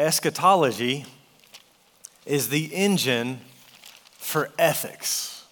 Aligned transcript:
eschatology 0.00 1.04
is 2.24 2.48
the 2.48 2.74
engine 2.74 3.40
for 4.16 4.50
ethics. 4.58 5.44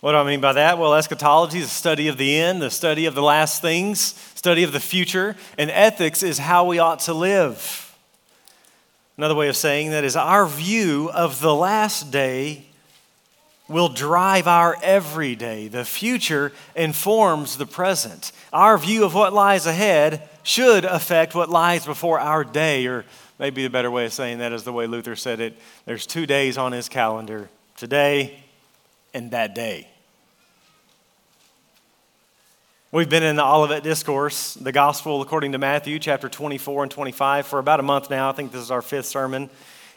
What 0.00 0.12
do 0.12 0.18
I 0.18 0.24
mean 0.24 0.40
by 0.40 0.52
that? 0.54 0.78
Well, 0.78 0.94
eschatology 0.94 1.58
is 1.58 1.64
the 1.66 1.70
study 1.70 2.08
of 2.08 2.16
the 2.16 2.36
end, 2.36 2.62
the 2.62 2.70
study 2.70 3.06
of 3.06 3.14
the 3.14 3.22
last 3.22 3.60
things, 3.60 4.00
study 4.34 4.62
of 4.62 4.72
the 4.72 4.80
future, 4.80 5.36
and 5.58 5.70
ethics 5.70 6.22
is 6.22 6.38
how 6.38 6.64
we 6.64 6.78
ought 6.78 7.00
to 7.00 7.14
live. 7.14 7.96
Another 9.16 9.34
way 9.34 9.48
of 9.48 9.56
saying 9.56 9.90
that 9.90 10.04
is 10.04 10.16
our 10.16 10.46
view 10.46 11.10
of 11.12 11.40
the 11.40 11.54
last 11.54 12.10
day 12.10 12.66
will 13.68 13.88
drive 13.88 14.48
our 14.48 14.76
everyday. 14.82 15.68
The 15.68 15.84
future 15.84 16.52
informs 16.74 17.56
the 17.56 17.66
present. 17.66 18.32
Our 18.52 18.78
view 18.78 19.04
of 19.04 19.14
what 19.14 19.32
lies 19.32 19.66
ahead 19.66 20.28
should 20.42 20.84
affect 20.84 21.34
what 21.34 21.48
lies 21.48 21.86
before 21.86 22.18
our 22.18 22.44
day, 22.44 22.86
or 22.86 23.04
maybe 23.38 23.64
a 23.64 23.70
better 23.70 23.90
way 23.90 24.06
of 24.06 24.12
saying 24.12 24.38
that 24.38 24.52
is 24.52 24.64
the 24.64 24.72
way 24.72 24.86
Luther 24.86 25.16
said 25.16 25.40
it. 25.40 25.56
There's 25.84 26.06
two 26.06 26.26
days 26.26 26.58
on 26.58 26.72
his 26.72 26.88
calendar 26.88 27.48
today 27.76 28.42
and 29.14 29.30
that 29.30 29.54
day. 29.54 29.88
We've 32.90 33.08
been 33.08 33.22
in 33.22 33.36
the 33.36 33.44
Olivet 33.44 33.82
Discourse, 33.82 34.52
the 34.52 34.70
Gospel 34.70 35.22
according 35.22 35.52
to 35.52 35.58
Matthew, 35.58 35.98
chapter 35.98 36.28
24 36.28 36.82
and 36.82 36.92
25, 36.92 37.46
for 37.46 37.58
about 37.58 37.80
a 37.80 37.82
month 37.82 38.10
now. 38.10 38.28
I 38.28 38.32
think 38.32 38.52
this 38.52 38.60
is 38.60 38.70
our 38.70 38.82
fifth 38.82 39.06
sermon 39.06 39.48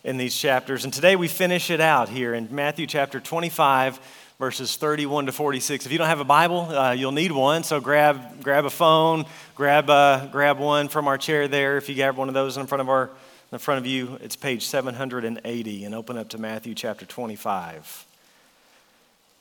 in 0.05 0.15
these 0.15 0.33
chapters. 0.33 0.85
And 0.85 0.93
today 0.93 1.17
we 1.17 1.27
finish 1.27 1.69
it 1.69 1.81
out 1.81 2.07
here 2.07 2.33
in 2.33 2.47
Matthew 2.51 2.87
chapter 2.87 3.19
25, 3.19 3.99
verses 4.39 4.75
31 4.75 5.27
to 5.27 5.31
46. 5.31 5.85
If 5.85 5.91
you 5.91 5.97
don't 5.97 6.07
have 6.07 6.19
a 6.19 6.25
Bible, 6.25 6.61
uh, 6.61 6.91
you'll 6.91 7.11
need 7.11 7.31
one. 7.31 7.63
So 7.63 7.79
grab, 7.79 8.43
grab 8.43 8.65
a 8.65 8.69
phone, 8.69 9.25
grab, 9.55 9.89
uh, 9.89 10.27
grab 10.27 10.59
one 10.59 10.89
from 10.89 11.07
our 11.07 11.17
chair 11.17 11.47
there. 11.47 11.77
If 11.77 11.87
you 11.87 11.95
grab 11.95 12.17
one 12.17 12.27
of 12.27 12.33
those 12.33 12.57
in 12.57 12.67
front 12.67 12.81
of, 12.81 12.89
our, 12.89 13.09
in 13.51 13.57
front 13.59 13.79
of 13.79 13.85
you, 13.85 14.19
it's 14.21 14.35
page 14.35 14.65
780, 14.65 15.85
and 15.85 15.95
open 15.95 16.17
up 16.17 16.29
to 16.29 16.37
Matthew 16.37 16.75
chapter 16.75 17.05
25. 17.05 18.05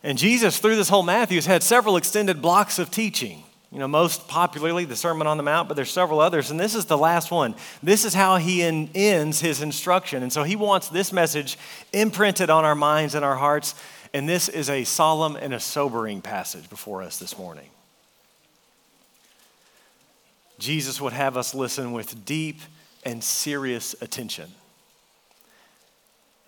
And 0.05 0.19
Jesus, 0.19 0.59
through 0.59 0.77
this 0.77 0.91
whole 0.91 1.03
Matthew, 1.03 1.39
has 1.39 1.47
had 1.47 1.62
several 1.62 1.97
extended 1.97 2.41
blocks 2.41 2.79
of 2.79 2.91
teaching. 2.91 3.42
You 3.73 3.81
know, 3.81 3.89
most 3.89 4.29
popularly 4.29 4.84
the 4.84 4.95
Sermon 4.95 5.27
on 5.27 5.36
the 5.36 5.42
Mount, 5.42 5.67
but 5.67 5.75
there's 5.75 5.91
several 5.91 6.20
others, 6.20 6.53
and 6.53 6.61
this 6.61 6.77
is 6.77 6.84
the 6.84 6.97
last 6.97 7.33
one. 7.33 7.56
This 7.83 8.05
is 8.05 8.14
how 8.14 8.36
he 8.36 8.62
in, 8.62 8.89
ends 8.95 9.41
his 9.41 9.62
instruction. 9.62 10.23
And 10.23 10.33
so 10.33 10.45
he 10.45 10.55
wants 10.55 10.89
this 10.89 11.12
message 11.12 11.58
imprinted 11.92 12.51
on 12.51 12.64
our 12.64 12.77
minds 12.77 13.17
and 13.17 13.25
our 13.25 13.34
hearts, 13.34 13.75
and 14.15 14.29
this 14.29 14.48
is 14.48 14.70
a 14.70 14.84
solemn 14.84 15.34
and 15.34 15.53
a 15.53 15.59
sobering 15.59 16.23
passage 16.23 16.70
before 16.70 17.03
us 17.03 17.19
this 17.19 17.37
morning. 17.37 17.69
Jesus 20.61 21.01
would 21.01 21.12
have 21.12 21.37
us 21.37 21.53
listen 21.53 21.91
with 21.91 22.25
deep 22.25 22.61
and 23.05 23.23
serious 23.23 23.95
attention. 24.01 24.53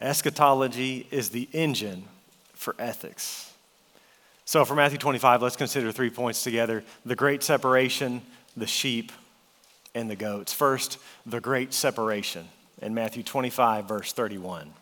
Eschatology 0.01 1.09
is 1.11 1.31
the 1.31 1.49
engine 1.53 2.05
for 2.55 2.77
ethics. 2.79 3.53
So, 4.45 4.65
for 4.65 4.77
Matthew 4.77 4.99
25, 4.99 5.43
let's 5.43 5.57
consider 5.57 5.91
three 5.91 6.11
points 6.11 6.45
together 6.45 6.85
the 7.05 7.17
great 7.17 7.43
separation, 7.43 8.23
the 8.57 8.69
sheep, 8.69 9.11
and 9.93 10.09
the 10.09 10.15
goats. 10.15 10.53
First, 10.53 10.99
the 11.25 11.41
great 11.41 11.75
separation 11.75 12.47
in 12.81 12.95
Matthew 12.95 13.25
25, 13.25 13.89
verse 13.89 14.13
31. 14.13 14.73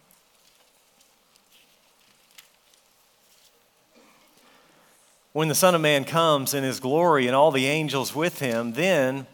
When 5.35 5.49
the 5.49 5.55
Son 5.57 5.75
of 5.75 5.81
Man 5.81 6.05
comes 6.05 6.55
in 6.55 6.63
his 6.63 6.79
glory 6.79 7.27
and 7.27 7.35
all 7.35 7.51
the 7.51 7.67
angels 7.67 8.15
with 8.15 8.39
him, 8.39 8.75
then 8.75 9.27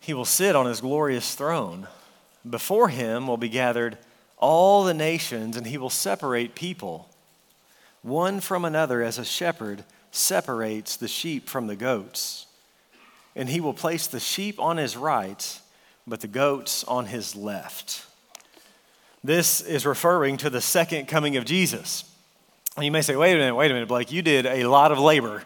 he 0.00 0.12
will 0.12 0.24
sit 0.24 0.56
on 0.56 0.66
his 0.66 0.80
glorious 0.80 1.36
throne. 1.36 1.86
Before 2.50 2.88
him 2.88 3.28
will 3.28 3.36
be 3.36 3.48
gathered 3.48 3.96
all 4.38 4.82
the 4.82 4.92
nations, 4.92 5.56
and 5.56 5.68
he 5.68 5.78
will 5.78 5.88
separate 5.88 6.56
people 6.56 7.08
one 8.02 8.40
from 8.40 8.64
another 8.64 9.04
as 9.04 9.18
a 9.18 9.24
shepherd 9.24 9.84
separates 10.10 10.96
the 10.96 11.06
sheep 11.06 11.48
from 11.48 11.68
the 11.68 11.76
goats. 11.76 12.46
And 13.36 13.48
he 13.48 13.60
will 13.60 13.74
place 13.74 14.08
the 14.08 14.18
sheep 14.18 14.58
on 14.58 14.78
his 14.78 14.96
right, 14.96 15.60
but 16.08 16.22
the 16.22 16.26
goats 16.26 16.82
on 16.82 17.06
his 17.06 17.36
left. 17.36 18.04
This 19.22 19.60
is 19.60 19.86
referring 19.86 20.38
to 20.38 20.50
the 20.50 20.60
second 20.60 21.06
coming 21.06 21.36
of 21.36 21.44
Jesus. 21.44 22.02
And 22.76 22.84
you 22.86 22.90
may 22.90 23.02
say, 23.02 23.16
wait 23.16 23.34
a 23.34 23.36
minute, 23.36 23.54
wait 23.54 23.70
a 23.70 23.74
minute, 23.74 23.88
Blake, 23.88 24.10
you 24.10 24.22
did 24.22 24.46
a 24.46 24.64
lot 24.64 24.92
of 24.92 24.98
labor 24.98 25.42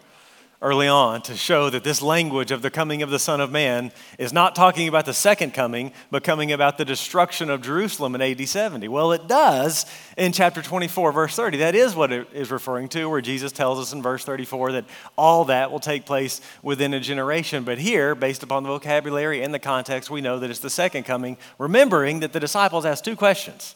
early 0.63 0.87
on 0.87 1.21
to 1.21 1.37
show 1.37 1.69
that 1.69 1.85
this 1.85 2.01
language 2.01 2.51
of 2.51 2.63
the 2.63 2.71
coming 2.71 3.03
of 3.03 3.11
the 3.11 3.19
Son 3.19 3.41
of 3.41 3.51
Man 3.51 3.91
is 4.17 4.33
not 4.33 4.55
talking 4.55 4.89
about 4.89 5.05
the 5.07 5.13
second 5.13 5.53
coming, 5.53 5.93
but 6.11 6.25
coming 6.25 6.53
about 6.53 6.79
the 6.79 6.85
destruction 6.85 7.51
of 7.51 7.63
Jerusalem 7.63 8.15
in 8.15 8.23
AD 8.23 8.49
70. 8.49 8.87
Well, 8.89 9.13
it 9.13 9.27
does 9.27 9.87
in 10.17 10.33
chapter 10.33 10.63
24, 10.63 11.13
verse 11.13 11.37
30. 11.37 11.59
That 11.59 11.75
is 11.75 11.95
what 11.95 12.13
it 12.13 12.29
is 12.33 12.51
referring 12.51 12.89
to, 12.91 13.07
where 13.07 13.21
Jesus 13.21 13.53
tells 13.53 13.79
us 13.79 13.93
in 13.93 14.03
verse 14.03 14.25
34 14.25 14.73
that 14.73 14.85
all 15.19 15.45
that 15.47 15.71
will 15.71 15.81
take 15.81 16.07
place 16.07 16.41
within 16.63 16.95
a 16.95 17.01
generation. 17.01 17.65
But 17.65 17.79
here, 17.79 18.15
based 18.15 18.43
upon 18.43 18.63
the 18.63 18.69
vocabulary 18.69 19.43
and 19.43 19.53
the 19.53 19.59
context, 19.59 20.11
we 20.11 20.21
know 20.21 20.39
that 20.39 20.49
it's 20.49 20.61
the 20.61 20.71
second 20.71 21.03
coming, 21.03 21.37
remembering 21.59 22.21
that 22.21 22.33
the 22.33 22.41
disciples 22.41 22.87
asked 22.87 23.05
two 23.05 23.17
questions. 23.17 23.75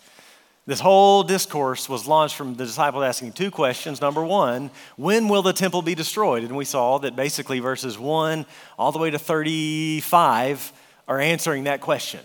This 0.71 0.79
whole 0.79 1.25
discourse 1.25 1.89
was 1.89 2.07
launched 2.07 2.37
from 2.37 2.55
the 2.55 2.65
disciples 2.65 3.03
asking 3.03 3.33
two 3.33 3.51
questions. 3.51 4.01
Number 4.01 4.25
one, 4.25 4.71
when 4.97 5.29
will 5.29 5.43
the 5.43 5.53
temple 5.53 5.83
be 5.83 5.97
destroyed? 5.97 6.45
And 6.45 6.57
we 6.57 6.65
saw 6.65 6.99
that 6.99 7.17
basically 7.17 7.59
verses 7.59 7.99
1 7.99 8.47
all 8.79 8.93
the 8.93 9.01
way 9.01 9.11
to 9.11 9.19
35 9.19 10.73
are 11.09 11.19
answering 11.19 11.65
that 11.65 11.81
question. 11.81 12.21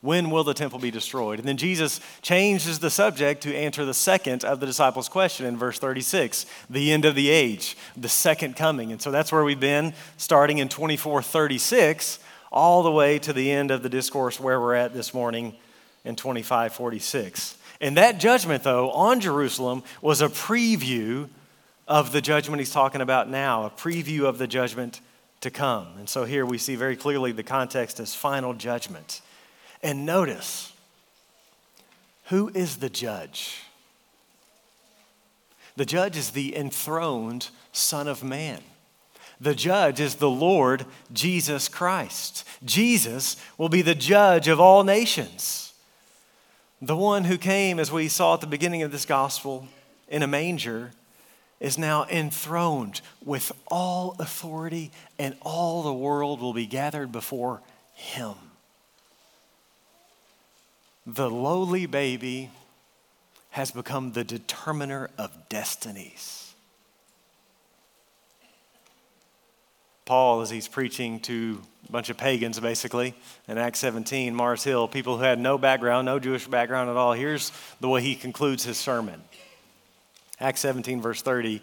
When 0.00 0.32
will 0.32 0.42
the 0.42 0.54
temple 0.54 0.80
be 0.80 0.90
destroyed? 0.90 1.38
And 1.38 1.46
then 1.46 1.56
Jesus 1.56 2.00
changes 2.20 2.80
the 2.80 2.90
subject 2.90 3.44
to 3.44 3.54
answer 3.54 3.84
the 3.84 3.94
second 3.94 4.44
of 4.44 4.58
the 4.58 4.66
disciples' 4.66 5.08
question 5.08 5.46
in 5.46 5.56
verse 5.56 5.78
36 5.78 6.46
the 6.68 6.90
end 6.90 7.04
of 7.04 7.14
the 7.14 7.30
age, 7.30 7.76
the 7.96 8.08
second 8.08 8.56
coming. 8.56 8.90
And 8.90 9.00
so 9.00 9.12
that's 9.12 9.30
where 9.30 9.44
we've 9.44 9.60
been 9.60 9.94
starting 10.16 10.58
in 10.58 10.68
2436 10.68 12.18
all 12.50 12.82
the 12.82 12.90
way 12.90 13.20
to 13.20 13.32
the 13.32 13.52
end 13.52 13.70
of 13.70 13.84
the 13.84 13.88
discourse 13.88 14.40
where 14.40 14.60
we're 14.60 14.74
at 14.74 14.94
this 14.94 15.14
morning 15.14 15.54
in 16.04 16.16
2546. 16.16 17.58
And 17.80 17.96
that 17.96 18.18
judgment, 18.18 18.62
though, 18.62 18.90
on 18.90 19.20
Jerusalem 19.20 19.82
was 20.00 20.22
a 20.22 20.28
preview 20.28 21.28
of 21.86 22.12
the 22.12 22.20
judgment 22.20 22.60
he's 22.60 22.72
talking 22.72 23.00
about 23.00 23.28
now, 23.28 23.66
a 23.66 23.70
preview 23.70 24.24
of 24.24 24.38
the 24.38 24.46
judgment 24.46 25.00
to 25.40 25.50
come. 25.50 25.88
And 25.98 26.08
so 26.08 26.24
here 26.24 26.46
we 26.46 26.58
see 26.58 26.76
very 26.76 26.96
clearly 26.96 27.32
the 27.32 27.42
context 27.42 28.00
as 28.00 28.14
final 28.14 28.54
judgment. 28.54 29.20
And 29.82 30.06
notice 30.06 30.72
who 32.28 32.50
is 32.54 32.76
the 32.76 32.88
judge? 32.88 33.60
The 35.76 35.84
judge 35.84 36.16
is 36.16 36.30
the 36.30 36.56
enthroned 36.56 37.50
Son 37.72 38.08
of 38.08 38.22
Man. 38.22 38.62
The 39.40 39.54
judge 39.54 40.00
is 40.00 40.14
the 40.14 40.30
Lord 40.30 40.86
Jesus 41.12 41.68
Christ. 41.68 42.46
Jesus 42.64 43.36
will 43.58 43.68
be 43.68 43.82
the 43.82 43.94
judge 43.94 44.48
of 44.48 44.60
all 44.60 44.84
nations. 44.84 45.63
The 46.84 46.96
one 46.96 47.24
who 47.24 47.38
came, 47.38 47.78
as 47.78 47.90
we 47.90 48.08
saw 48.08 48.34
at 48.34 48.42
the 48.42 48.46
beginning 48.46 48.82
of 48.82 48.92
this 48.92 49.06
gospel, 49.06 49.68
in 50.06 50.22
a 50.22 50.26
manger, 50.26 50.90
is 51.58 51.78
now 51.78 52.04
enthroned 52.10 53.00
with 53.24 53.52
all 53.68 54.16
authority, 54.18 54.90
and 55.18 55.34
all 55.40 55.82
the 55.82 55.94
world 55.94 56.42
will 56.42 56.52
be 56.52 56.66
gathered 56.66 57.10
before 57.10 57.62
him. 57.94 58.34
The 61.06 61.30
lowly 61.30 61.86
baby 61.86 62.50
has 63.52 63.70
become 63.70 64.12
the 64.12 64.24
determiner 64.24 65.08
of 65.16 65.48
destinies. 65.48 66.53
Paul, 70.04 70.42
as 70.42 70.50
he's 70.50 70.68
preaching 70.68 71.18
to 71.20 71.62
a 71.88 71.92
bunch 71.92 72.10
of 72.10 72.18
pagans, 72.18 72.60
basically, 72.60 73.14
in 73.48 73.56
Acts 73.56 73.78
17, 73.78 74.34
Mars 74.34 74.62
Hill, 74.62 74.86
people 74.86 75.16
who 75.16 75.24
had 75.24 75.38
no 75.38 75.56
background, 75.56 76.04
no 76.04 76.18
Jewish 76.18 76.46
background 76.46 76.90
at 76.90 76.96
all, 76.96 77.14
here's 77.14 77.52
the 77.80 77.88
way 77.88 78.02
he 78.02 78.14
concludes 78.14 78.64
his 78.64 78.76
sermon. 78.76 79.22
Acts 80.38 80.60
17, 80.60 81.00
verse 81.00 81.22
30. 81.22 81.62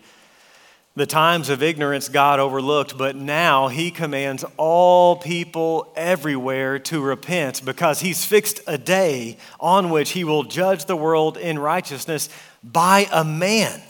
The 0.96 1.06
times 1.06 1.50
of 1.50 1.62
ignorance 1.62 2.10
God 2.10 2.40
overlooked, 2.40 2.98
but 2.98 3.16
now 3.16 3.68
he 3.68 3.92
commands 3.92 4.44
all 4.58 5.16
people 5.16 5.94
everywhere 5.96 6.80
to 6.80 7.00
repent 7.00 7.64
because 7.64 8.02
he's 8.02 8.26
fixed 8.26 8.60
a 8.66 8.78
day 8.78 9.38
on 9.60 9.92
which 9.92 10.12
he 10.12 10.24
will 10.24 10.44
judge 10.44 10.86
the 10.86 10.98
world 10.98 11.38
in 11.38 11.60
righteousness 11.60 12.28
by 12.64 13.08
a 13.12 13.24
man 13.24 13.82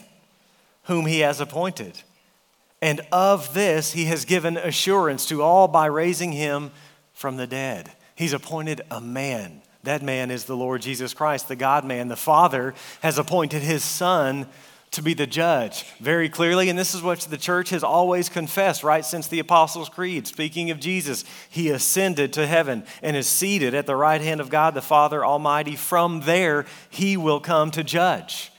whom 0.84 1.06
he 1.06 1.20
has 1.20 1.40
appointed. 1.40 2.00
And 2.82 3.00
of 3.12 3.54
this 3.54 3.92
he 3.92 4.06
has 4.06 4.24
given 4.24 4.56
assurance 4.56 5.24
to 5.26 5.40
all 5.40 5.68
by 5.68 5.86
raising 5.86 6.32
him 6.32 6.72
from 7.14 7.36
the 7.36 7.46
dead. 7.46 7.92
He's 8.16 8.32
appointed 8.32 8.82
a 8.90 9.00
man. 9.00 9.62
That 9.84 10.02
man 10.02 10.30
is 10.30 10.44
the 10.44 10.56
Lord 10.56 10.82
Jesus 10.82 11.14
Christ, 11.14 11.48
the 11.48 11.56
God 11.56 11.84
man. 11.84 12.08
The 12.08 12.16
Father 12.16 12.74
has 13.00 13.18
appointed 13.18 13.62
his 13.62 13.84
Son 13.84 14.46
to 14.90 15.02
be 15.02 15.14
the 15.14 15.26
judge 15.26 15.84
very 16.00 16.28
clearly. 16.28 16.68
And 16.68 16.78
this 16.78 16.94
is 16.94 17.02
what 17.02 17.20
the 17.20 17.38
church 17.38 17.70
has 17.70 17.82
always 17.82 18.28
confessed 18.28 18.84
right 18.84 19.04
since 19.04 19.26
the 19.26 19.38
Apostles' 19.38 19.88
Creed. 19.88 20.26
Speaking 20.26 20.70
of 20.70 20.80
Jesus, 20.80 21.24
he 21.48 21.70
ascended 21.70 22.32
to 22.34 22.46
heaven 22.46 22.84
and 23.00 23.16
is 23.16 23.26
seated 23.26 23.74
at 23.74 23.86
the 23.86 23.96
right 23.96 24.20
hand 24.20 24.40
of 24.40 24.50
God 24.50 24.74
the 24.74 24.82
Father 24.82 25.24
Almighty. 25.24 25.76
From 25.76 26.22
there, 26.22 26.66
he 26.90 27.16
will 27.16 27.40
come 27.40 27.70
to 27.70 27.82
judge 27.82 28.52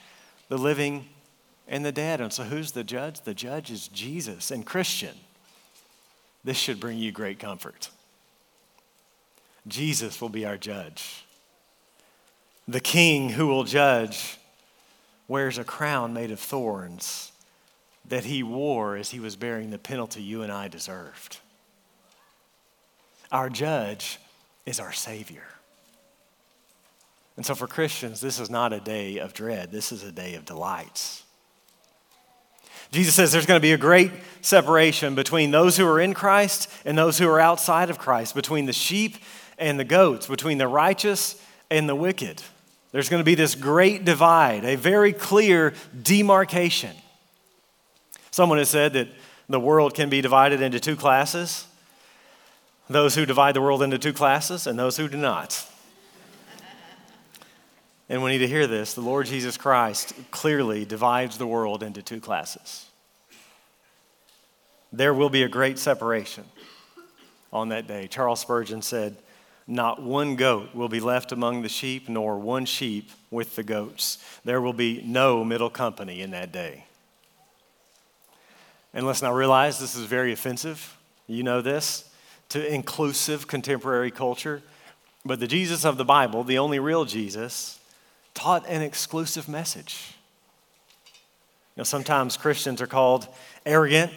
the 0.48 0.58
living 0.58 1.08
and 1.74 1.84
the 1.84 1.90
dead. 1.90 2.20
And 2.20 2.32
so, 2.32 2.44
who's 2.44 2.70
the 2.70 2.84
judge? 2.84 3.22
The 3.22 3.34
judge 3.34 3.68
is 3.68 3.88
Jesus. 3.88 4.52
And, 4.52 4.64
Christian, 4.64 5.16
this 6.44 6.56
should 6.56 6.78
bring 6.78 6.98
you 6.98 7.10
great 7.10 7.40
comfort. 7.40 7.90
Jesus 9.66 10.20
will 10.20 10.28
be 10.28 10.46
our 10.46 10.56
judge. 10.56 11.24
The 12.68 12.78
king 12.78 13.30
who 13.30 13.48
will 13.48 13.64
judge 13.64 14.38
wears 15.26 15.58
a 15.58 15.64
crown 15.64 16.14
made 16.14 16.30
of 16.30 16.38
thorns 16.38 17.32
that 18.04 18.24
he 18.24 18.44
wore 18.44 18.94
as 18.94 19.10
he 19.10 19.18
was 19.18 19.34
bearing 19.34 19.70
the 19.70 19.78
penalty 19.78 20.22
you 20.22 20.42
and 20.42 20.52
I 20.52 20.68
deserved. 20.68 21.38
Our 23.32 23.50
judge 23.50 24.20
is 24.64 24.78
our 24.78 24.92
Savior. 24.92 25.48
And 27.36 27.44
so 27.44 27.56
for 27.56 27.66
Christians, 27.66 28.20
this 28.20 28.38
is 28.38 28.48
not 28.48 28.72
a 28.72 28.78
day 28.78 29.18
of 29.18 29.32
dread, 29.32 29.72
this 29.72 29.90
is 29.90 30.04
a 30.04 30.12
day 30.12 30.36
of 30.36 30.44
delights. 30.44 31.23
Jesus 32.94 33.16
says 33.16 33.32
there's 33.32 33.44
going 33.44 33.58
to 33.58 33.62
be 33.62 33.72
a 33.72 33.78
great 33.78 34.12
separation 34.40 35.16
between 35.16 35.50
those 35.50 35.76
who 35.76 35.84
are 35.84 36.00
in 36.00 36.14
Christ 36.14 36.70
and 36.84 36.96
those 36.96 37.18
who 37.18 37.28
are 37.28 37.40
outside 37.40 37.90
of 37.90 37.98
Christ, 37.98 38.36
between 38.36 38.66
the 38.66 38.72
sheep 38.72 39.16
and 39.58 39.80
the 39.80 39.84
goats, 39.84 40.28
between 40.28 40.58
the 40.58 40.68
righteous 40.68 41.42
and 41.70 41.88
the 41.88 41.96
wicked. 41.96 42.40
There's 42.92 43.08
going 43.08 43.20
to 43.20 43.24
be 43.24 43.34
this 43.34 43.56
great 43.56 44.04
divide, 44.04 44.64
a 44.64 44.76
very 44.76 45.12
clear 45.12 45.74
demarcation. 46.00 46.94
Someone 48.30 48.58
has 48.58 48.70
said 48.70 48.92
that 48.92 49.08
the 49.48 49.58
world 49.58 49.94
can 49.94 50.08
be 50.08 50.20
divided 50.20 50.62
into 50.62 50.78
two 50.78 50.96
classes 50.96 51.66
those 52.88 53.14
who 53.14 53.24
divide 53.24 53.56
the 53.56 53.62
world 53.62 53.82
into 53.82 53.98
two 53.98 54.12
classes 54.12 54.66
and 54.66 54.78
those 54.78 54.98
who 54.98 55.08
do 55.08 55.16
not. 55.16 55.66
And 58.08 58.22
we 58.22 58.32
need 58.32 58.38
to 58.38 58.48
hear 58.48 58.66
this 58.66 58.94
the 58.94 59.00
Lord 59.00 59.26
Jesus 59.26 59.56
Christ 59.56 60.14
clearly 60.30 60.84
divides 60.84 61.38
the 61.38 61.46
world 61.46 61.82
into 61.82 62.02
two 62.02 62.20
classes. 62.20 62.86
There 64.92 65.14
will 65.14 65.30
be 65.30 65.42
a 65.42 65.48
great 65.48 65.78
separation 65.78 66.44
on 67.52 67.70
that 67.70 67.86
day. 67.86 68.06
Charles 68.06 68.40
Spurgeon 68.40 68.82
said, 68.82 69.16
not 69.66 70.02
one 70.02 70.36
goat 70.36 70.74
will 70.74 70.88
be 70.88 71.00
left 71.00 71.32
among 71.32 71.62
the 71.62 71.68
sheep, 71.68 72.08
nor 72.08 72.38
one 72.38 72.66
sheep 72.66 73.10
with 73.30 73.56
the 73.56 73.62
goats. 73.62 74.18
There 74.44 74.60
will 74.60 74.74
be 74.74 75.02
no 75.04 75.42
middle 75.42 75.70
company 75.70 76.20
in 76.20 76.32
that 76.32 76.52
day. 76.52 76.84
And 78.92 79.06
let's 79.06 79.22
not 79.22 79.34
realize 79.34 79.78
this 79.78 79.96
is 79.96 80.04
very 80.04 80.32
offensive. 80.32 80.96
You 81.26 81.42
know 81.42 81.62
this 81.62 82.10
to 82.50 82.72
inclusive 82.72 83.48
contemporary 83.48 84.10
culture. 84.10 84.62
But 85.24 85.40
the 85.40 85.46
Jesus 85.46 85.86
of 85.86 85.96
the 85.96 86.04
Bible, 86.04 86.44
the 86.44 86.58
only 86.58 86.78
real 86.78 87.06
Jesus, 87.06 87.80
taught 88.34 88.68
an 88.68 88.82
exclusive 88.82 89.48
message. 89.48 90.14
You 91.76 91.80
know, 91.80 91.84
sometimes 91.84 92.36
Christians 92.36 92.80
are 92.80 92.86
called 92.86 93.26
arrogant, 93.64 94.12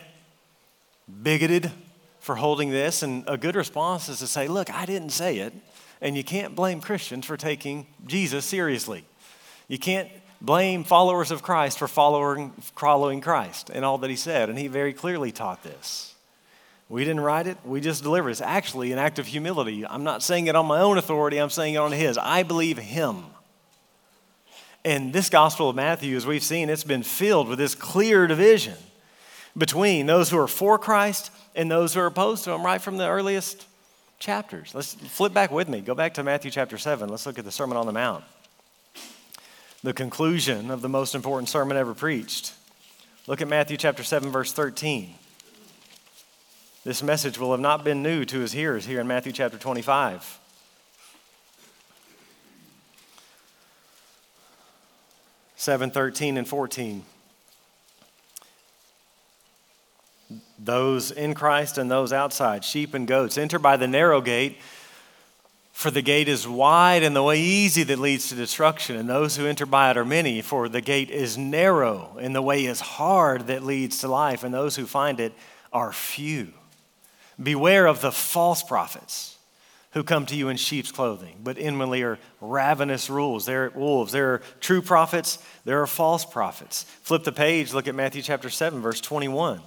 bigoted, 1.24 1.72
for 2.19 2.36
holding 2.36 2.69
this. 2.69 3.04
And 3.04 3.24
a 3.28 3.38
good 3.38 3.56
response 3.56 4.10
is 4.10 4.19
to 4.19 4.28
say, 4.28 4.48
Look, 4.48 4.72
I 4.72 4.86
didn't 4.86 5.12
say 5.12 5.40
it. 5.40 5.54
And 6.02 6.16
you 6.16 6.24
can't 6.24 6.56
blame 6.56 6.81
Christians 6.81 7.25
for 7.25 7.38
taking 7.38 7.88
Jesus 8.06 8.46
seriously. 8.46 9.04
You 9.68 9.80
can't 9.80 10.10
blame 10.40 10.84
followers 10.84 11.31
of 11.31 11.42
Christ 11.42 11.80
for 11.80 11.88
following, 11.88 12.52
following 12.75 13.22
Christ 13.22 13.72
and 13.74 13.84
all 13.84 13.98
that 14.00 14.10
he 14.10 14.16
said. 14.16 14.50
And 14.50 14.60
he 14.60 14.68
very 14.68 14.94
clearly 14.94 15.31
taught 15.31 15.64
this. 15.64 16.14
We 16.90 17.04
didn't 17.04 17.22
write 17.22 17.48
it, 17.48 17.58
we 17.66 17.81
just 17.81 18.04
delivered 18.04 18.30
it. 18.30 18.34
It's 18.34 18.42
actually 18.42 18.92
an 18.94 19.00
act 19.00 19.19
of 19.19 19.25
humility. 19.25 19.86
I'm 19.86 20.04
not 20.04 20.24
saying 20.24 20.48
it 20.48 20.56
on 20.56 20.68
my 20.68 20.80
own 20.80 20.98
authority, 20.98 21.38
I'm 21.38 21.50
saying 21.50 21.74
it 21.74 21.78
on 21.78 21.92
his. 21.92 22.18
I 22.18 22.44
believe 22.44 22.78
him. 22.78 23.25
And 24.88 25.12
this 25.12 25.30
Gospel 25.30 25.69
of 25.69 25.75
Matthew, 25.75 26.16
as 26.16 26.25
we've 26.25 26.42
seen, 26.42 26.69
it's 26.69 26.86
been 26.86 27.04
filled 27.04 27.50
with 27.50 27.60
this 27.60 27.75
clear 27.75 28.25
division 28.25 28.75
between 29.57 30.06
those 30.06 30.30
who 30.30 30.39
are 30.39 30.48
for 30.48 30.80
Christ 30.80 31.30
and 31.56 31.69
those 31.69 31.94
who 31.94 32.00
are 32.00 32.06
opposed 32.06 32.45
to 32.45 32.51
him 32.51 32.66
right 32.66 32.81
from 32.81 32.95
the 32.95 33.06
earliest 33.06 33.66
chapters. 34.18 34.74
Let's 34.74 34.94
flip 34.94 35.34
back 35.34 35.51
with 35.51 35.68
me. 35.68 35.81
Go 35.81 35.94
back 35.94 36.13
to 36.13 36.24
Matthew 36.24 36.51
chapter 36.51 36.78
7. 36.78 37.10
Let's 37.10 37.25
look 37.25 37.38
at 37.38 37.44
the 37.44 37.51
Sermon 37.51 37.75
on 37.75 37.86
the 37.86 37.92
Mount. 37.92 38.24
The 39.84 39.92
conclusion 39.92 40.72
of 40.72 40.81
the 40.81 40.88
most 40.88 41.16
important 41.16 41.50
sermon 41.50 41.75
ever 41.75 41.94
preached. 41.94 42.54
Look 43.28 43.42
at 43.42 43.50
Matthew 43.50 43.75
chapter 43.75 44.06
7, 44.06 44.31
verse 44.31 44.54
13. 44.54 45.16
This 46.86 47.04
message 47.04 47.38
will 47.38 47.51
have 47.51 47.60
not 47.60 47.83
been 47.83 48.01
new 48.01 48.24
to 48.24 48.40
his 48.40 48.54
hearers 48.54 48.86
here 48.86 49.01
in 49.01 49.07
Matthew 49.07 49.33
chapter 49.33 49.57
25. 49.57 50.40
Seven, 55.57 55.92
thirteen, 55.92 56.38
and 56.38 56.48
fourteen. 56.48 57.04
those 60.59 61.12
in 61.12 61.33
Christ 61.33 61.77
and 61.77 61.89
those 61.89 62.12
outside, 62.12 62.63
sheep 62.63 62.94
and 62.94 63.07
goats. 63.07 63.38
Enter 63.38 63.59
by 63.59 63.77
the 63.77 63.88
narrow 63.88 64.21
gate, 64.21 64.57
for 65.71 65.92
the 65.92 66.01
gate 66.01 66.27
is 66.27 66.48
wide 66.48 67.04
and 67.04 67.15
the 67.15 67.24
way 67.24 67.39
easy 67.39 67.83
that 67.83 68.00
leads 68.00 68.30
to 68.30 68.36
destruction, 68.36 68.95
and 68.95 69.07
those 69.07 69.38
who 69.38 69.45
enter 69.45 69.65
by 69.65 69.92
it 69.92 69.98
are 69.98 70.06
many, 70.06 70.42
for 70.42 70.68
the 70.68 70.81
gate 70.81 71.12
is 71.12 71.38
narrow 71.38 72.18
and 72.19 72.36
the 72.36 72.42
way 72.42 72.65
is 72.65 72.80
hard 72.80 73.48
that 73.48 73.63
leads 73.63 74.00
to 74.00 74.07
life, 74.07 74.44
and 74.44 74.54
those 74.54 74.75
who 74.75 74.86
find 74.86 75.19
it 75.19 75.33
are 75.71 75.94
few. 75.94 76.54
Beware 77.42 77.86
of 77.86 78.01
the 78.01 78.12
false 78.12 78.63
prophets 78.63 79.37
who 79.98 80.04
come 80.04 80.26
to 80.28 80.36
you 80.36 80.50
in 80.50 80.58
sheep's 80.58 80.92
clothing, 80.92 81.36
but 81.44 81.58
inwardly 81.58 82.04
are 82.04 82.20
ravenous 82.40 83.10
rules. 83.10 83.46
There 83.46 83.66
are 83.66 83.70
wolves. 83.72 84.12
There 84.12 84.36
are 84.36 84.42
true 84.60 84.82
prophets, 84.82 85.40
there 85.66 85.82
are 85.82 85.88
false 85.88 86.24
prophets. 86.24 86.84
Flip 87.02 87.24
the 87.24 87.32
page, 87.32 87.74
look 87.74 87.88
at 87.88 87.96
Matthew 87.96 88.22
chapter 88.22 88.50
7, 88.50 88.82
verse 88.82 89.02
21 89.02 89.62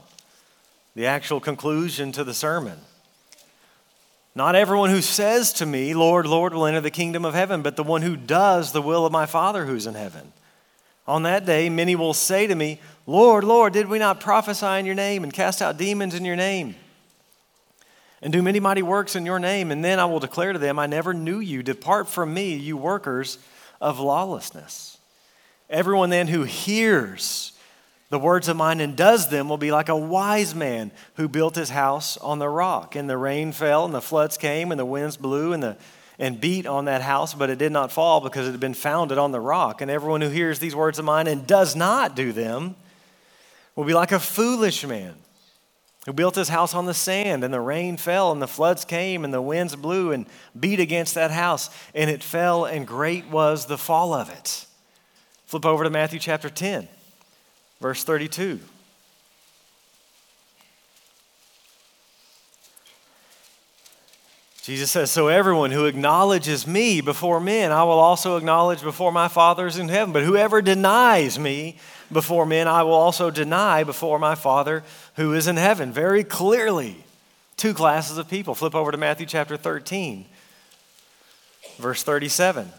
the 0.97 1.07
actual 1.07 1.41
conclusion 1.41 2.11
to 2.13 2.25
the 2.25 2.35
sermon. 2.35 2.77
Not 4.35 4.57
everyone 4.57 4.91
who 4.91 5.03
says 5.03 5.53
to 5.55 5.67
me, 5.67 5.95
Lord, 5.95 6.27
Lord, 6.27 6.53
will 6.53 6.67
enter 6.67 6.81
the 6.81 6.91
kingdom 6.91 7.25
of 7.25 7.33
heaven, 7.33 7.63
but 7.63 7.77
the 7.77 7.85
one 7.85 8.03
who 8.03 8.17
does 8.17 8.73
the 8.73 8.83
will 8.83 9.07
of 9.07 9.13
my 9.13 9.25
Father 9.25 9.67
who's 9.67 9.87
in 9.87 9.95
heaven. 9.95 10.33
On 11.07 11.23
that 11.23 11.47
day, 11.47 11.69
many 11.69 11.97
will 11.97 12.13
say 12.13 12.47
to 12.47 12.55
me, 12.55 12.81
Lord, 13.07 13.45
Lord, 13.45 13.73
did 13.73 13.89
we 13.89 13.99
not 13.99 14.21
prophesy 14.21 14.79
in 14.79 14.85
your 14.87 14.95
name 14.95 15.23
and 15.23 15.33
cast 15.33 15.63
out 15.63 15.77
demons 15.77 16.15
in 16.15 16.25
your 16.25 16.37
name? 16.37 16.75
And 18.23 18.33
do 18.33 18.43
many 18.43 18.61
mighty 18.61 18.83
works 18.83 19.17
in 19.17 19.25
your 19.25 19.39
name? 19.39 19.71
And 19.71 19.85
then 19.85 19.99
I 19.99 20.05
will 20.05 20.21
declare 20.21 20.53
to 20.53 20.59
them, 20.59 20.79
I 20.79 20.87
never 20.87 21.15
knew 21.15 21.41
you. 21.41 21.63
Depart 21.63 22.09
from 22.09 22.35
me, 22.35 22.55
you 22.55 22.77
workers 22.77 23.39
of 23.81 23.99
lawlessness. 23.99 24.99
Everyone 25.71 26.11
then 26.11 26.29
who 26.29 26.43
hears 26.43 27.53
the 28.11 28.19
words 28.19 28.49
of 28.49 28.57
mine 28.57 28.81
and 28.81 28.97
does 28.97 29.31
them 29.31 29.49
will 29.49 29.57
be 29.57 29.71
like 29.71 29.89
a 29.89 29.97
wise 29.97 30.55
man 30.55 30.91
who 31.15 31.29
built 31.29 31.55
his 31.55 31.71
house 31.71 32.17
on 32.19 32.41
the 32.41 32.49
rock. 32.49 32.97
And 32.97 33.09
the 33.09 33.17
rain 33.17 33.53
fell, 33.53 33.85
and 33.85 33.95
the 33.95 34.03
floods 34.03 34.37
came, 34.37 34.73
and 34.73 34.81
the 34.81 34.85
winds 34.85 35.17
blew, 35.17 35.53
and 35.53 35.63
the 35.63 35.77
and 36.21 36.39
beat 36.39 36.67
on 36.67 36.85
that 36.85 37.01
house, 37.01 37.33
but 37.33 37.49
it 37.49 37.59
did 37.59 37.73
not 37.73 37.91
fall 37.91 38.21
because 38.21 38.47
it 38.47 38.51
had 38.51 38.61
been 38.61 38.75
founded 38.75 39.17
on 39.17 39.33
the 39.33 39.41
rock. 39.41 39.81
And 39.81 39.91
everyone 39.91 40.21
who 40.21 40.29
hears 40.29 40.59
these 40.59 40.77
words 40.77 40.99
of 40.99 41.07
mine 41.07 41.27
and 41.27 41.47
does 41.47 41.75
not 41.75 42.15
do 42.15 42.31
them 42.31 42.77
will 43.75 43.87
be 43.87 43.95
like 43.95 44.13
a 44.13 44.21
foolish 44.21 44.87
man 44.87 45.15
who 46.07 46.13
built 46.13 46.35
his 46.35 46.49
house 46.49 46.75
on 46.75 46.87
the 46.87 46.95
sand, 46.95 47.45
and 47.45 47.53
the 47.53 47.61
rain 47.61 47.97
fell, 47.97 48.33
and 48.33 48.41
the 48.41 48.49
floods 48.49 48.85
came, 48.85 49.25
and 49.25 49.35
the 49.35 49.43
winds 49.43 49.77
blew 49.77 50.13
and 50.13 50.27
beat 50.59 50.81
against 50.81 51.15
that 51.15 51.31
house, 51.31 51.69
and 51.95 52.09
it 52.09 52.23
fell, 52.23 52.65
and 52.65 52.87
great 52.87 53.27
was 53.29 53.67
the 53.67 53.79
fall 53.79 54.15
of 54.15 54.31
it. 54.31 54.67
Flip 55.47 55.67
over 55.67 55.85
to 55.85 55.91
Matthew 55.91 56.19
chapter 56.19 56.49
10. 56.49 56.89
Verse 57.81 58.05
32. 58.05 58.61
Jesus 64.63 64.91
says, 64.91 65.11
So 65.11 65.29
everyone 65.29 65.71
who 65.71 65.87
acknowledges 65.87 66.67
me 66.67 67.01
before 67.01 67.41
men, 67.41 67.73
I 67.73 67.83
will 67.85 67.99
also 67.99 68.37
acknowledge 68.37 68.83
before 68.83 69.11
my 69.11 69.29
Father 69.29 69.67
is 69.67 69.79
in 69.79 69.89
heaven. 69.89 70.13
But 70.13 70.25
whoever 70.25 70.61
denies 70.61 71.39
me 71.39 71.79
before 72.13 72.45
men, 72.45 72.69
I 72.69 72.83
will 72.83 72.93
also 72.93 73.31
deny 73.31 73.85
before 73.85 74.19
my 74.19 74.35
Father 74.35 74.83
who 75.17 75.33
is 75.33 75.47
in 75.47 75.57
heaven. 75.57 75.93
Very 75.93 76.25
clearly, 76.25 77.05
two 77.57 77.73
classes 77.73 78.19
of 78.19 78.29
people. 78.29 78.55
Flip 78.55 78.75
over 78.75 78.91
to 78.93 78.99
Matthew 78.99 79.27
chapter 79.27 79.57
13, 79.57 80.27
verse 81.79 82.03
37. 82.03 82.71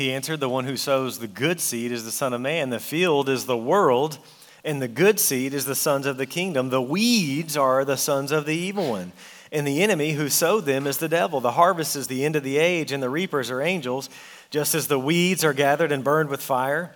He 0.00 0.12
answered, 0.12 0.40
The 0.40 0.48
one 0.48 0.64
who 0.64 0.78
sows 0.78 1.18
the 1.18 1.28
good 1.28 1.60
seed 1.60 1.92
is 1.92 2.06
the 2.06 2.10
Son 2.10 2.32
of 2.32 2.40
Man. 2.40 2.70
The 2.70 2.80
field 2.80 3.28
is 3.28 3.44
the 3.44 3.56
world, 3.56 4.18
And 4.64 4.80
the 4.80 4.88
good 4.88 5.20
seed 5.20 5.52
is 5.52 5.66
the 5.66 5.74
sons 5.74 6.06
of 6.06 6.16
the 6.16 6.24
kingdom. 6.24 6.70
The 6.70 6.80
weeds 6.80 7.54
are 7.54 7.84
the 7.84 7.96
sons 7.96 8.32
of 8.32 8.46
the 8.46 8.56
evil 8.56 8.90
one. 8.90 9.12
And 9.52 9.66
the 9.66 9.82
enemy 9.82 10.12
who 10.12 10.30
sowed 10.30 10.64
them 10.64 10.86
is 10.86 10.96
the 10.98 11.08
devil. 11.08 11.40
The 11.40 11.52
harvest 11.52 11.96
is 11.96 12.06
the 12.06 12.24
end 12.24 12.34
of 12.34 12.42
the 12.42 12.56
age, 12.56 12.92
and 12.92 13.02
the 13.02 13.10
reapers 13.10 13.50
are 13.50 13.60
angels. 13.60 14.08
Just 14.48 14.74
as 14.74 14.86
the 14.86 14.98
weeds 14.98 15.44
are 15.44 15.52
gathered 15.52 15.92
and 15.92 16.02
burned 16.02 16.30
with 16.30 16.40
fire, 16.40 16.94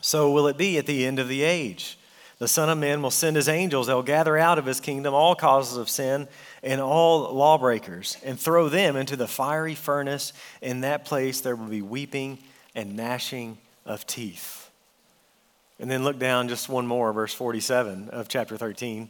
so 0.00 0.30
will 0.30 0.48
it 0.48 0.56
be 0.56 0.78
at 0.78 0.86
the 0.86 1.06
end 1.06 1.20
of 1.20 1.28
the 1.28 1.42
age. 1.42 1.96
The 2.42 2.48
Son 2.48 2.68
of 2.68 2.76
Man 2.76 3.02
will 3.02 3.12
send 3.12 3.36
his 3.36 3.48
angels. 3.48 3.86
They'll 3.86 4.02
gather 4.02 4.36
out 4.36 4.58
of 4.58 4.66
his 4.66 4.80
kingdom 4.80 5.14
all 5.14 5.36
causes 5.36 5.76
of 5.76 5.88
sin 5.88 6.26
and 6.64 6.80
all 6.80 7.32
lawbreakers 7.32 8.16
and 8.24 8.36
throw 8.36 8.68
them 8.68 8.96
into 8.96 9.14
the 9.14 9.28
fiery 9.28 9.76
furnace. 9.76 10.32
In 10.60 10.80
that 10.80 11.04
place 11.04 11.40
there 11.40 11.54
will 11.54 11.68
be 11.68 11.82
weeping 11.82 12.38
and 12.74 12.96
gnashing 12.96 13.58
of 13.86 14.08
teeth. 14.08 14.68
And 15.78 15.88
then 15.88 16.02
look 16.02 16.18
down 16.18 16.48
just 16.48 16.68
one 16.68 16.84
more, 16.84 17.12
verse 17.12 17.32
47 17.32 18.08
of 18.08 18.26
chapter 18.26 18.56
13. 18.56 19.08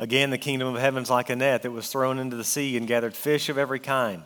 Again, 0.00 0.30
the 0.30 0.36
kingdom 0.36 0.74
of 0.74 0.80
heaven 0.80 1.04
is 1.04 1.10
like 1.10 1.30
a 1.30 1.36
net 1.36 1.62
that 1.62 1.70
was 1.70 1.86
thrown 1.86 2.18
into 2.18 2.34
the 2.34 2.42
sea 2.42 2.76
and 2.76 2.88
gathered 2.88 3.14
fish 3.14 3.48
of 3.48 3.58
every 3.58 3.78
kind. 3.78 4.24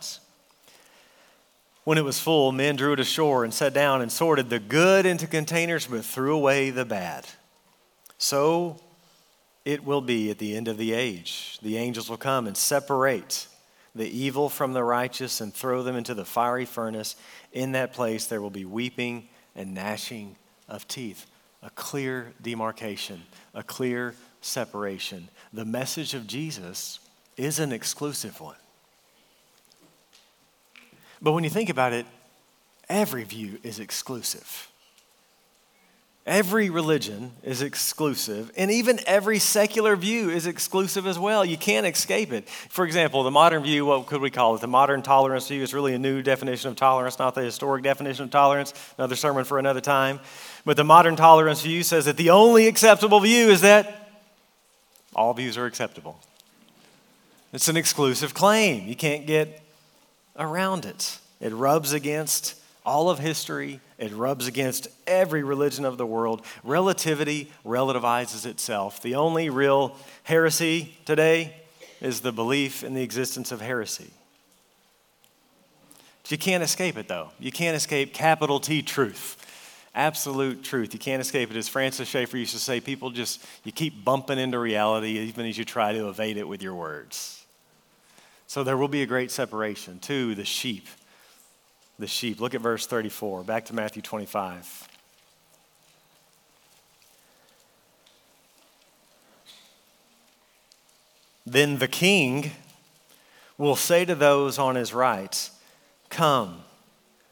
When 1.83 1.99
it 1.99 2.03
was 2.03 2.19
full, 2.19 2.51
men 2.51 2.75
drew 2.75 2.93
it 2.93 2.99
ashore 2.99 3.43
and 3.43 3.53
sat 3.53 3.75
down 3.75 4.01
and 4.01 4.11
sorted 4.11 4.49
the 4.49 4.57
good 4.57 5.05
into 5.05 5.27
containers, 5.27 5.85
but 5.85 6.03
threw 6.03 6.35
away 6.35 6.71
the 6.71 6.85
bad. 6.85 7.27
So 8.17 8.79
it 9.65 9.83
will 9.83 10.01
be 10.01 10.31
at 10.31 10.37
the 10.37 10.55
end 10.55 10.67
of 10.67 10.77
the 10.77 10.93
age. 10.93 11.59
The 11.61 11.77
angels 11.77 12.09
will 12.09 12.17
come 12.17 12.47
and 12.47 12.55
separate 12.55 13.47
the 13.93 14.07
evil 14.07 14.47
from 14.49 14.73
the 14.73 14.83
righteous 14.83 15.41
and 15.41 15.53
throw 15.53 15.83
them 15.83 15.95
into 15.95 16.13
the 16.13 16.25
fiery 16.25 16.65
furnace. 16.65 17.15
In 17.51 17.73
that 17.73 17.93
place, 17.93 18.27
there 18.27 18.41
will 18.41 18.49
be 18.49 18.65
weeping 18.65 19.27
and 19.55 19.73
gnashing 19.73 20.35
of 20.69 20.87
teeth. 20.87 21.25
A 21.63 21.69
clear 21.71 22.33
demarcation, 22.41 23.23
a 23.53 23.63
clear 23.63 24.13
separation. 24.41 25.29
The 25.51 25.65
message 25.65 26.13
of 26.13 26.27
Jesus 26.27 26.99
is 27.35 27.59
an 27.59 27.71
exclusive 27.71 28.39
one. 28.39 28.55
But 31.21 31.31
when 31.31 31.43
you 31.43 31.49
think 31.49 31.69
about 31.69 31.93
it, 31.93 32.05
every 32.87 33.23
view 33.23 33.59
is 33.63 33.79
exclusive. 33.79 34.69
Every 36.27 36.69
religion 36.69 37.31
is 37.41 37.61
exclusive, 37.61 38.51
and 38.57 38.69
even 38.69 38.99
every 39.07 39.39
secular 39.39 39.95
view 39.95 40.29
is 40.29 40.45
exclusive 40.45 41.07
as 41.07 41.17
well. 41.17 41.45
You 41.45 41.55
can't 41.55 41.87
escape 41.87 42.33
it. 42.33 42.49
For 42.49 42.83
example, 42.83 43.23
the 43.23 43.31
modern 43.31 43.63
view, 43.63 43.85
what 43.85 44.07
could 44.07 44.19
we 44.19 44.29
call 44.29 44.53
it? 44.53 44.59
The 44.59 44.67
modern 44.67 45.01
tolerance 45.01 45.47
view 45.47 45.63
is 45.63 45.73
really 45.73 45.93
a 45.93 45.99
new 45.99 46.21
definition 46.21 46.69
of 46.69 46.75
tolerance, 46.75 47.17
not 47.17 47.33
the 47.33 47.43
historic 47.43 47.81
definition 47.81 48.25
of 48.25 48.31
tolerance. 48.31 48.73
Another 48.97 49.15
sermon 49.15 49.45
for 49.45 49.57
another 49.57 49.79
time. 49.79 50.19
But 50.65 50.75
the 50.75 50.83
modern 50.83 51.15
tolerance 51.15 51.61
view 51.61 51.81
says 51.81 52.03
that 52.03 52.17
the 52.17 52.31
only 52.31 52.67
acceptable 52.67 53.21
view 53.21 53.47
is 53.47 53.61
that 53.61 54.09
all 55.15 55.33
views 55.33 55.57
are 55.57 55.65
acceptable. 55.65 56.19
It's 57.53 57.69
an 57.69 57.77
exclusive 57.77 58.33
claim. 58.33 58.85
You 58.85 58.97
can't 58.97 59.25
get 59.25 59.61
around 60.35 60.83
it. 60.83 61.19
It 61.39 61.53
rubs 61.53 61.93
against 61.93 62.55
all 62.87 63.09
of 63.09 63.19
history, 63.19 63.81
it 63.97 64.13
rubs 64.13 64.47
against 64.47 64.87
every 65.05 65.43
religion 65.43 65.83
of 65.83 65.97
the 65.97 66.05
world. 66.05 66.43
Relativity 66.63 67.51
relativizes 67.65 68.45
itself. 68.45 69.01
The 69.01 69.15
only 69.15 69.49
real 69.49 69.97
heresy 70.23 70.97
today 71.05 71.53
is 71.99 72.21
the 72.21 72.31
belief 72.31 72.85
in 72.85 72.93
the 72.93 73.03
existence 73.03 73.51
of 73.51 73.59
heresy. 73.59 74.11
You 76.29 76.37
can't 76.37 76.63
escape 76.63 76.97
it, 76.97 77.07
though. 77.07 77.29
You 77.39 77.51
can't 77.51 77.75
escape 77.75 78.13
capital 78.13 78.59
T 78.59 78.81
truth. 78.81 79.35
Absolute 79.95 80.63
truth. 80.63 80.93
You 80.93 80.99
can't 80.99 81.21
escape 81.21 81.51
it. 81.51 81.57
As 81.57 81.69
Francis 81.69 82.07
Schaeffer 82.07 82.37
used 82.37 82.53
to 82.53 82.59
say, 82.59 82.79
people 82.79 83.09
just, 83.11 83.43
you 83.63 83.71
keep 83.71 84.03
bumping 84.03 84.37
into 84.37 84.59
reality 84.59 85.17
even 85.19 85.45
as 85.45 85.57
you 85.57 85.65
try 85.65 85.93
to 85.93 86.09
evade 86.09 86.37
it 86.37 86.47
with 86.47 86.61
your 86.61 86.75
words. 86.75 87.45
So 88.45 88.63
there 88.63 88.77
will 88.77 88.87
be 88.87 89.01
a 89.01 89.05
great 89.05 89.31
separation. 89.31 89.99
Two, 89.99 90.35
the 90.35 90.45
sheep 90.45 90.87
the 91.99 92.07
sheep. 92.07 92.39
Look 92.39 92.53
at 92.53 92.61
verse 92.61 92.85
34, 92.85 93.43
back 93.43 93.65
to 93.65 93.75
Matthew 93.75 94.01
25. 94.01 94.87
Then 101.45 101.79
the 101.79 101.87
king 101.87 102.51
will 103.57 103.77
say 103.77 104.05
to 104.05 104.15
those 104.15 104.59
on 104.59 104.75
his 104.75 104.93
right, 104.93 105.49
Come, 106.09 106.63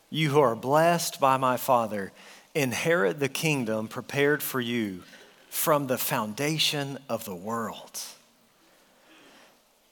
you 0.09 0.29
who 0.29 0.39
are 0.39 0.55
blessed 0.55 1.19
by 1.19 1.37
my 1.37 1.57
Father, 1.57 2.11
inherit 2.53 3.19
the 3.19 3.29
kingdom 3.29 3.87
prepared 3.87 4.41
for 4.41 4.61
you 4.61 5.03
from 5.49 5.87
the 5.87 5.97
foundation 5.97 6.97
of 7.09 7.25
the 7.25 7.35
world. 7.35 8.01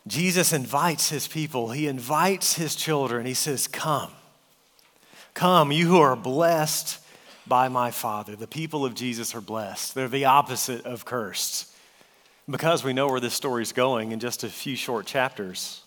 Jesus 0.08 0.52
invites 0.52 1.10
his 1.10 1.28
people, 1.28 1.72
he 1.72 1.88
invites 1.88 2.56
his 2.56 2.76
children. 2.76 3.26
He 3.26 3.34
says, 3.34 3.68
Come. 3.68 4.12
Come, 5.34 5.72
you 5.72 5.88
who 5.88 6.00
are 6.00 6.16
blessed 6.16 7.00
by 7.48 7.68
my 7.68 7.92
Father. 7.92 8.36
The 8.36 8.48
people 8.48 8.86
of 8.86 8.96
Jesus 8.96 9.34
are 9.36 9.42
blessed. 9.42 9.96
They're 9.96 10.08
the 10.08 10.26
opposite 10.26 10.86
of 10.86 11.06
cursed. 11.06 11.70
Because 12.50 12.84
we 12.84 12.94
know 12.94 13.08
where 13.08 13.20
this 13.20 13.34
story 13.34 13.64
is 13.64 13.72
going 13.72 14.12
in 14.12 14.20
just 14.20 14.44
a 14.44 14.50
few 14.50 14.76
short 14.76 15.06
chapters, 15.06 15.82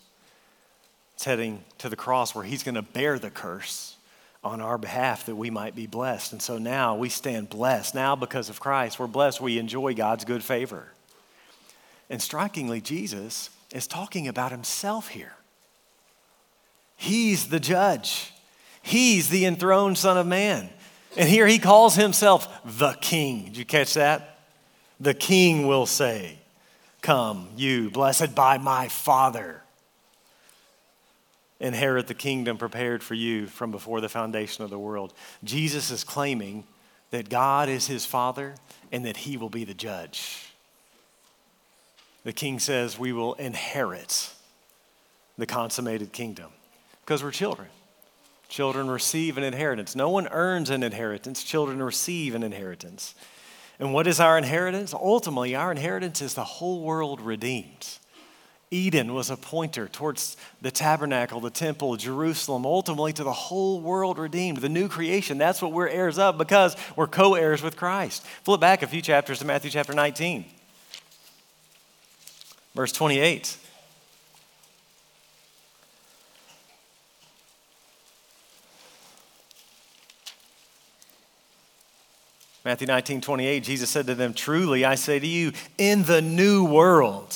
it's 1.15 1.25
heading 1.25 1.63
to 1.79 1.89
the 1.89 1.97
cross 1.97 2.35
where 2.35 2.45
he's 2.45 2.63
going 2.63 2.75
to 2.75 2.83
bear 2.83 3.19
the 3.19 3.31
curse 3.31 3.97
on 4.43 4.61
our 4.61 4.79
behalf 4.79 5.27
that 5.27 5.37
we 5.37 5.51
might 5.51 5.75
be 5.75 5.87
blessed. 5.87 6.33
And 6.33 6.41
so 6.41 6.59
now 6.59 6.97
we 6.97 7.09
stand 7.09 7.49
blessed. 7.49 7.95
Now, 7.95 8.17
because 8.17 8.49
of 8.49 8.61
Christ, 8.61 8.99
we're 8.99 9.07
blessed. 9.07 9.41
We 9.41 9.59
enjoy 9.59 9.95
God's 9.95 10.25
good 10.25 10.43
favor. 10.45 10.89
And 12.09 12.23
strikingly, 12.23 12.81
Jesus 12.81 13.51
is 13.73 13.87
talking 13.87 14.29
about 14.29 14.53
himself 14.53 15.09
here. 15.09 15.35
He's 16.97 17.49
the 17.49 17.61
judge. 17.61 18.33
He's 18.87 19.29
the 19.31 19.47
enthroned 19.47 19.99
Son 19.99 20.17
of 20.17 20.29
Man. 20.29 20.71
And 21.17 21.29
here 21.29 21.49
he 21.49 21.59
calls 21.59 21.97
himself 21.97 22.47
the 22.65 22.93
King. 23.01 23.47
Did 23.47 23.57
you 23.57 23.65
catch 23.65 23.95
that? 23.95 24.39
The 25.01 25.13
King 25.13 25.67
will 25.67 25.87
say, 25.87 26.39
Come, 27.03 27.49
you, 27.57 27.91
blessed 27.91 28.37
by 28.37 28.59
my 28.59 28.87
Father. 28.87 29.61
Inherit 31.59 32.07
the 32.07 32.15
kingdom 32.15 32.59
prepared 32.59 33.03
for 33.03 33.15
you 33.15 33.49
from 33.49 33.73
before 33.73 34.01
the 34.01 34.09
foundation 34.09 34.63
of 34.63 34.71
the 34.71 34.79
world. 34.79 35.13
Jesus 35.43 35.91
is 35.91 36.05
claiming 36.05 36.63
that 37.11 37.29
God 37.29 37.69
is 37.69 37.89
his 37.89 38.07
Father 38.07 38.55
and 38.93 39.05
that 39.05 39.17
he 39.17 39.37
will 39.37 39.51
be 39.51 39.65
the 39.65 39.75
judge. 39.75 40.53
The 42.23 42.33
king 42.33 42.61
says 42.61 43.01
we 43.01 43.13
will 43.13 43.35
inherit 43.35 44.33
the 45.37 45.47
consummated 45.47 46.13
kingdom 46.13 46.53
because 47.05 47.25
we're 47.25 47.33
children. 47.33 47.67
Children 48.49 48.89
receive 48.89 49.37
an 49.39 49.45
inheritance. 49.45 49.97
No 49.97 50.11
one 50.11 50.29
earns 50.29 50.71
an 50.71 50.83
inheritance, 50.83 51.43
children 51.43 51.83
receive 51.83 52.35
an 52.35 52.43
inheritance. 52.43 53.15
And 53.79 53.93
what 53.93 54.07
is 54.07 54.21
our 54.21 54.39
inheritance? 54.39 54.95
Ultimately, 54.95 55.55
our 55.55 55.71
inheritance 55.71 56.23
is 56.23 56.35
the 56.35 56.45
whole 56.45 56.83
world 56.83 57.21
redeemed. 57.21 57.99
Eden 58.71 59.15
was 59.15 59.31
a 59.31 59.37
pointer 59.37 59.87
towards 59.87 60.37
the 60.61 60.73
tabernacle, 60.73 61.41
the 61.41 61.51
temple, 61.51 61.97
Jerusalem, 61.97 62.67
ultimately 62.67 63.13
to 63.13 63.23
the 63.23 63.33
whole 63.33 63.81
world 63.81 64.19
redeemed, 64.19 64.59
the 64.59 64.69
new 64.69 64.89
creation. 64.89 65.39
That's 65.39 65.63
what 65.63 65.73
we're 65.73 65.89
heirs 65.89 66.19
of 66.19 66.37
because 66.37 66.77
we're 66.97 67.07
co 67.07 67.35
heirs 67.35 67.63
with 67.63 67.77
Christ. 67.77 68.25
Flip 68.43 68.61
back 68.61 68.83
a 68.83 68.87
few 68.87 69.03
chapters 69.03 69.39
to 69.39 69.45
Matthew 69.45 69.71
chapter 69.71 69.93
19, 69.93 70.45
verse 72.75 72.91
28. 72.93 73.57
Matthew 82.67 82.89
19, 82.89 83.21
28, 83.21 83.63
Jesus 83.63 83.89
said 83.89 84.09
to 84.09 84.17
them, 84.17 84.35
Truly 84.35 84.85
I 84.85 84.97
say 84.97 85.21
to 85.21 85.27
you, 85.27 85.53
in 85.79 86.03
the 86.03 86.21
new 86.21 86.65
world, 86.65 87.33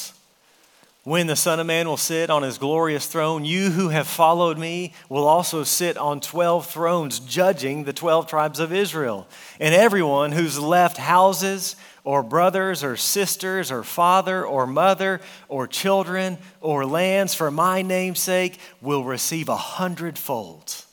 when 1.05 1.29
the 1.29 1.37
Son 1.37 1.61
of 1.61 1.69
Man 1.69 1.87
will 1.87 1.97
sit 1.97 2.31
on 2.31 2.43
his 2.43 2.59
glorious 2.59 3.07
throne, 3.07 3.45
you 3.45 3.71
who 3.71 3.91
have 3.91 4.09
followed 4.09 4.59
me 4.59 4.93
will 5.09 5.29
also 5.29 5.63
sit 5.63 5.97
on 5.97 6.19
12 6.19 6.67
thrones, 6.67 7.21
judging 7.21 7.85
the 7.85 7.93
12 7.93 8.27
tribes 8.27 8.59
of 8.59 8.73
Israel. 8.73 9.29
And 9.61 9.73
everyone 9.73 10.33
who's 10.33 10.59
left 10.59 10.97
houses, 10.97 11.77
or 12.03 12.25
brothers, 12.25 12.83
or 12.83 12.97
sisters, 12.97 13.71
or 13.71 13.85
father, 13.85 14.45
or 14.45 14.67
mother, 14.67 15.21
or 15.49 15.69
children, 15.69 16.39
or 16.61 16.85
lands 16.85 17.35
for 17.35 17.53
my 17.53 17.83
name's 17.83 18.19
sake 18.19 18.59
will 18.81 19.05
receive 19.05 19.49
a 19.49 19.55
hundredfold 19.55 20.85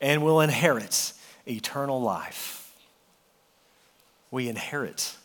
and 0.00 0.22
will 0.22 0.40
inherit 0.40 1.12
eternal 1.48 2.00
life 2.00 2.55
we 4.30 4.48
inherit 4.48 5.16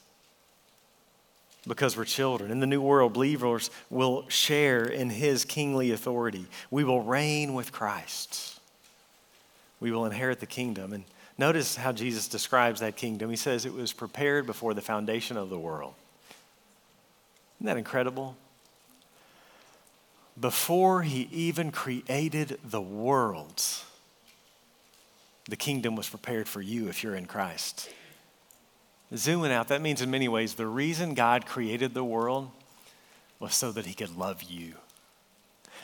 because 1.68 1.96
we're 1.96 2.06
children. 2.06 2.52
In 2.52 2.60
the 2.60 2.68
new 2.68 2.82
world, 2.82 3.14
believers 3.14 3.70
will 3.90 4.28
share 4.30 4.84
in 4.84 5.10
his 5.10 5.46
kingly 5.46 5.92
authority. 5.92 6.48
We 6.70 6.84
will 6.84 7.02
reign 7.02 7.54
with 7.54 7.72
Christ. 7.72 8.60
We 9.80 9.92
will 9.92 10.06
inherit 10.06 10.40
the 10.40 10.46
kingdom. 10.46 10.94
And 10.94 11.04
Notice 11.42 11.76
how 11.76 11.92
Jesus 11.92 12.28
describes 12.28 12.82
that 12.82 12.96
kingdom. 12.96 13.32
He 13.32 13.36
says 13.36 13.66
it 13.66 13.74
was 13.74 13.94
prepared 13.94 14.46
before 14.46 14.76
the 14.76 14.82
foundation 14.82 15.38
of 15.38 15.50
the 15.50 15.58
world. 15.58 15.96
Isn't 17.58 17.66
that 17.66 17.78
incredible? 17.78 18.38
Before 20.40 21.02
he 21.02 21.28
even 21.32 21.72
created 21.72 22.60
the 22.64 22.80
worlds, 22.80 23.84
the 25.50 25.56
kingdom 25.56 25.96
was 25.96 26.08
prepared 26.08 26.48
for 26.48 26.62
you 26.62 26.90
if 26.90 27.04
you're 27.04 27.16
in 27.16 27.26
Christ. 27.26 27.90
Zooming 29.16 29.52
out, 29.52 29.68
that 29.68 29.82
means 29.82 30.02
in 30.02 30.10
many 30.10 30.28
ways 30.28 30.56
the 30.56 30.68
reason 30.68 31.14
God 31.14 31.46
created 31.46 31.94
the 31.94 32.04
world 32.04 32.50
was 33.40 33.54
so 33.54 33.72
that 33.72 33.86
he 33.86 33.94
could 33.94 34.16
love 34.16 34.44
you. 34.44 34.76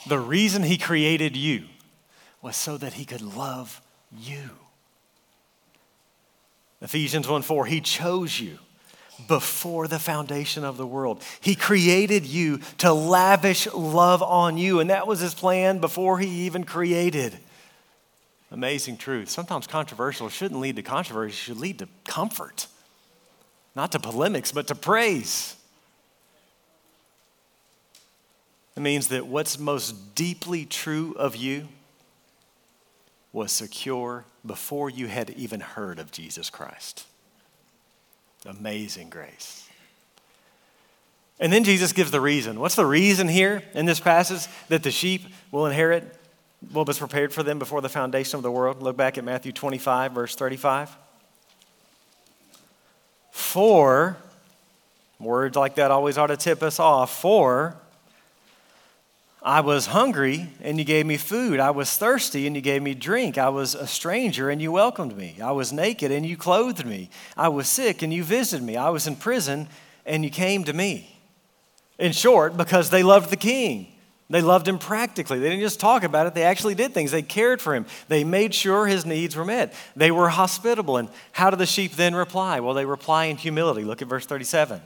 The 0.08 0.20
reason 0.20 0.64
he 0.64 0.78
created 0.78 1.36
you 1.36 1.66
was 2.42 2.56
so 2.56 2.78
that 2.78 2.94
he 2.94 3.04
could 3.04 3.22
love 3.22 3.82
you. 4.18 4.52
Ephesians 6.82 7.28
1 7.28 7.42
4, 7.42 7.66
he 7.66 7.82
chose 7.82 8.40
you 8.40 8.60
before 9.28 9.88
the 9.88 10.00
foundation 10.00 10.64
of 10.64 10.78
the 10.78 10.86
world. 10.86 11.24
He 11.42 11.56
created 11.56 12.26
you 12.26 12.60
to 12.78 12.94
lavish 12.94 13.68
love 13.74 14.22
on 14.22 14.58
you, 14.58 14.80
and 14.80 14.92
that 14.92 15.08
was 15.08 15.20
his 15.20 15.34
plan 15.34 15.80
before 15.80 16.20
he 16.20 16.46
even 16.46 16.64
created. 16.64 17.38
Amazing 18.52 18.98
truth. 18.98 19.30
Sometimes 19.30 19.68
controversial 19.68 20.30
shouldn't 20.30 20.62
lead 20.62 20.76
to 20.78 20.84
controversy, 20.84 21.34
should 21.36 21.60
lead 21.60 21.80
to 21.80 21.90
comfort. 22.06 22.68
Not 23.78 23.92
to 23.92 24.00
polemics, 24.00 24.52
but 24.52 24.66
to 24.68 24.76
praise. 24.76 25.56
It 28.76 28.80
means 28.80 29.10
that 29.10 29.28
what's 29.28 29.60
most 29.60 30.16
deeply 30.16 30.66
true 30.66 31.14
of 31.16 31.36
you 31.36 31.68
was 33.32 33.52
secure 33.52 34.26
before 34.44 34.90
you 34.90 35.06
had 35.06 35.30
even 35.30 35.60
heard 35.60 36.00
of 36.00 36.12
Jesus 36.12 36.50
Christ. 36.50 37.06
Amazing 38.48 39.12
grace. 39.12 39.70
And 41.40 41.54
then 41.54 41.64
Jesus 41.64 41.94
gives 41.94 42.10
the 42.10 42.22
reason. 42.22 42.60
What's 42.60 42.76
the 42.76 42.86
reason 42.86 43.28
here 43.28 43.62
in 43.76 43.86
this 43.86 44.00
passage 44.00 44.52
that 44.70 44.82
the 44.82 44.90
sheep 44.90 45.22
will 45.52 45.68
inherit 45.68 46.16
what 46.72 46.88
was 46.88 46.98
prepared 46.98 47.32
for 47.32 47.44
them 47.44 47.60
before 47.60 47.82
the 47.82 47.90
foundation 47.90 48.38
of 48.38 48.44
the 48.44 48.52
world? 48.52 48.82
Look 48.82 48.98
back 48.98 49.20
at 49.20 49.24
Matthew 49.24 49.52
25, 49.52 50.14
verse 50.14 50.36
35. 50.36 50.98
For, 53.38 54.18
words 55.20 55.56
like 55.56 55.76
that 55.76 55.92
always 55.92 56.18
ought 56.18 56.28
to 56.28 56.38
tip 56.38 56.64
us 56.64 56.80
off. 56.80 57.22
For, 57.22 57.78
I 59.44 59.62
was 59.62 59.86
hungry 59.86 60.50
and 60.64 60.80
you 60.80 60.84
gave 60.84 61.06
me 61.06 61.18
food. 61.18 61.60
I 61.60 61.70
was 61.70 61.96
thirsty 61.96 62.48
and 62.48 62.56
you 62.56 62.64
gave 62.64 62.82
me 62.82 62.96
drink. 62.96 63.38
I 63.38 63.50
was 63.50 63.76
a 63.76 63.86
stranger 63.86 64.50
and 64.50 64.60
you 64.60 64.72
welcomed 64.72 65.16
me. 65.16 65.36
I 65.40 65.52
was 65.52 65.72
naked 65.72 66.12
and 66.12 66.26
you 66.26 66.36
clothed 66.36 66.84
me. 66.84 67.12
I 67.38 67.50
was 67.50 67.68
sick 67.68 68.02
and 68.02 68.12
you 68.12 68.24
visited 68.24 68.66
me. 68.66 68.76
I 68.76 68.90
was 68.90 69.06
in 69.06 69.16
prison 69.16 69.68
and 70.04 70.24
you 70.24 70.32
came 70.32 70.64
to 70.64 70.74
me. 70.74 71.16
In 72.00 72.14
short, 72.14 72.58
because 72.58 72.90
they 72.90 73.04
loved 73.04 73.30
the 73.30 73.38
king. 73.38 73.94
They 74.30 74.42
loved 74.42 74.68
him 74.68 74.78
practically. 74.78 75.40
They 75.40 75.50
didn't 75.50 75.62
just 75.62 75.80
talk 75.80 76.04
about 76.04 76.28
it, 76.28 76.34
they 76.34 76.44
actually 76.44 76.76
did 76.76 76.94
things. 76.94 77.12
They 77.12 77.22
cared 77.22 77.62
for 77.62 77.74
him. 77.74 77.86
They 78.10 78.24
made 78.24 78.54
sure 78.54 78.86
his 78.86 79.06
needs 79.06 79.36
were 79.36 79.46
met. 79.46 79.74
They 79.96 80.12
were 80.12 80.30
hospitable. 80.30 80.98
And 80.98 81.10
how 81.32 81.50
do 81.50 81.56
the 81.56 81.66
sheep 81.66 81.94
then 81.94 82.14
reply? 82.14 82.60
Well, 82.60 82.74
they 82.74 82.86
reply 82.86 83.26
in 83.26 83.38
humility. 83.38 83.84
Look 83.84 84.02
at 84.02 84.08
verse 84.10 84.26
37. 84.26 84.82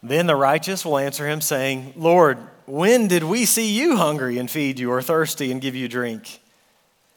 Then 0.00 0.26
the 0.26 0.36
righteous 0.36 0.84
will 0.84 0.98
answer 0.98 1.28
him, 1.28 1.40
saying, 1.40 1.94
Lord, 1.96 2.38
when 2.66 3.08
did 3.08 3.24
we 3.24 3.44
see 3.44 3.72
you 3.72 3.96
hungry 3.96 4.38
and 4.38 4.48
feed 4.48 4.78
you, 4.78 4.92
or 4.92 5.02
thirsty 5.02 5.50
and 5.50 5.60
give 5.60 5.74
you 5.74 5.88
drink? 5.88 6.40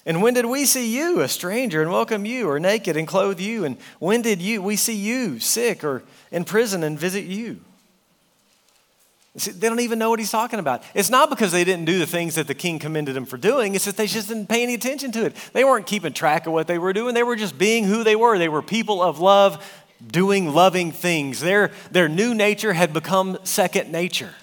And 0.04 0.24
when 0.24 0.34
did 0.34 0.46
we 0.46 0.66
see 0.66 0.96
you, 0.96 1.22
a 1.22 1.28
stranger, 1.28 1.84
and 1.84 1.92
welcome 1.92 2.26
you, 2.26 2.50
or 2.50 2.60
naked 2.60 2.98
and 2.98 3.08
clothe 3.08 3.40
you? 3.40 3.66
And 3.66 3.78
when 4.00 4.24
did 4.24 4.42
you, 4.42 4.64
we 4.64 4.78
see 4.78 4.96
you 4.96 5.40
sick 5.40 5.84
or 5.84 6.02
in 6.32 6.44
prison 6.44 6.84
and 6.84 6.98
visit 6.98 7.26
you? 7.26 7.60
See, 9.38 9.52
they 9.52 9.70
don't 9.70 9.80
even 9.80 9.98
know 9.98 10.10
what 10.10 10.20
he's 10.20 10.32
talking 10.32 10.60
about. 10.60 10.84
It's 10.94 11.10
not 11.10 11.30
because 11.30 11.54
they 11.54 11.64
didn't 11.64 11.86
do 11.86 12.00
the 12.00 12.06
things 12.06 12.36
that 12.36 12.48
the 12.48 12.54
king 12.54 12.80
commended 12.80 13.16
them 13.16 13.26
for 13.26 13.38
doing, 13.38 13.76
it's 13.76 13.86
that 13.86 13.96
they 13.96 14.08
just 14.08 14.28
didn't 14.28 14.48
pay 14.48 14.62
any 14.64 14.74
attention 14.74 15.12
to 15.14 15.26
it. 15.26 15.36
They 15.54 15.64
weren't 15.64 15.88
keeping 15.88 16.12
track 16.12 16.48
of 16.48 16.54
what 16.54 16.68
they 16.68 16.78
were 16.78 16.94
doing, 16.94 17.14
they 17.14 17.24
were 17.24 17.38
just 17.38 17.58
being 17.58 17.86
who 17.86 18.04
they 18.04 18.16
were. 18.16 18.38
They 18.38 18.50
were 18.50 18.62
people 18.62 19.02
of 19.02 19.20
love, 19.20 19.66
doing 20.06 20.54
loving 20.54 20.92
things. 20.92 21.40
Their, 21.40 21.72
their 21.92 22.10
new 22.10 22.34
nature 22.34 22.74
had 22.74 22.92
become 22.92 23.38
second 23.44 23.92
nature. 23.92 24.34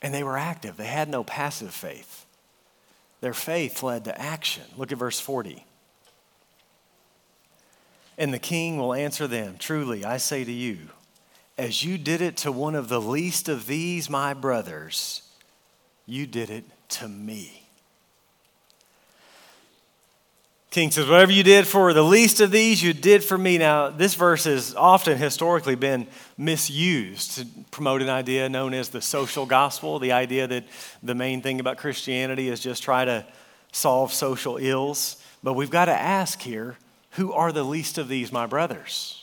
And 0.00 0.14
they 0.14 0.22
were 0.22 0.38
active, 0.38 0.76
they 0.76 0.86
had 0.86 1.08
no 1.08 1.24
passive 1.24 1.74
faith. 1.74 2.24
Their 3.20 3.34
faith 3.34 3.82
led 3.82 4.04
to 4.04 4.18
action. 4.18 4.62
Look 4.76 4.92
at 4.92 4.98
verse 4.98 5.18
40. 5.18 5.64
And 8.16 8.32
the 8.32 8.38
king 8.38 8.78
will 8.78 8.94
answer 8.94 9.26
them 9.26 9.56
Truly, 9.58 10.04
I 10.04 10.16
say 10.16 10.44
to 10.44 10.52
you, 10.52 10.78
as 11.58 11.82
you 11.82 11.98
did 11.98 12.22
it 12.22 12.36
to 12.38 12.52
one 12.52 12.76
of 12.76 12.88
the 12.88 13.00
least 13.00 13.48
of 13.48 13.66
these, 13.66 14.08
my 14.08 14.32
brothers, 14.32 15.22
you 16.06 16.26
did 16.26 16.50
it 16.50 16.64
to 16.88 17.08
me. 17.08 17.64
King 20.70 20.90
says, 20.92 21.08
Whatever 21.08 21.32
you 21.32 21.42
did 21.42 21.66
for 21.66 21.92
the 21.92 22.04
least 22.04 22.40
of 22.40 22.52
these, 22.52 22.82
you 22.82 22.92
did 22.92 23.24
for 23.24 23.36
me. 23.36 23.58
Now, 23.58 23.88
this 23.88 24.14
verse 24.14 24.44
has 24.44 24.74
often 24.76 25.18
historically 25.18 25.74
been 25.74 26.06
misused 26.36 27.38
to 27.38 27.46
promote 27.72 28.02
an 28.02 28.08
idea 28.08 28.48
known 28.48 28.74
as 28.74 28.90
the 28.90 29.00
social 29.00 29.44
gospel, 29.44 29.98
the 29.98 30.12
idea 30.12 30.46
that 30.46 30.64
the 31.02 31.14
main 31.14 31.42
thing 31.42 31.58
about 31.58 31.78
Christianity 31.78 32.48
is 32.48 32.60
just 32.60 32.82
try 32.82 33.04
to 33.04 33.26
solve 33.72 34.12
social 34.12 34.58
ills. 34.58 35.16
But 35.42 35.54
we've 35.54 35.70
got 35.70 35.86
to 35.86 35.92
ask 35.92 36.40
here 36.40 36.76
who 37.12 37.32
are 37.32 37.50
the 37.50 37.64
least 37.64 37.98
of 37.98 38.08
these, 38.08 38.30
my 38.30 38.46
brothers? 38.46 39.17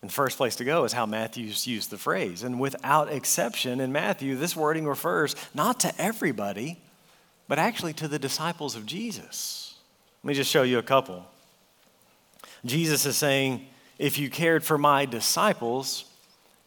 And 0.00 0.10
the 0.10 0.14
first 0.14 0.36
place 0.36 0.56
to 0.56 0.64
go 0.64 0.84
is 0.84 0.92
how 0.92 1.06
Matthew's 1.06 1.66
used 1.66 1.90
the 1.90 1.98
phrase. 1.98 2.42
And 2.44 2.60
without 2.60 3.12
exception, 3.12 3.80
in 3.80 3.90
Matthew, 3.90 4.36
this 4.36 4.54
wording 4.54 4.86
refers 4.86 5.34
not 5.54 5.80
to 5.80 6.00
everybody 6.00 6.78
but 7.48 7.58
actually 7.58 7.94
to 7.94 8.06
the 8.06 8.18
disciples 8.18 8.76
of 8.76 8.86
Jesus. 8.86 9.74
Let 10.22 10.28
me 10.28 10.34
just 10.34 10.50
show 10.50 10.62
you 10.62 10.78
a 10.78 10.82
couple. 10.82 11.24
Jesus 12.64 13.06
is 13.06 13.16
saying, 13.16 13.66
If 13.98 14.18
you 14.18 14.28
cared 14.28 14.62
for 14.62 14.76
my 14.76 15.06
disciples, 15.06 16.04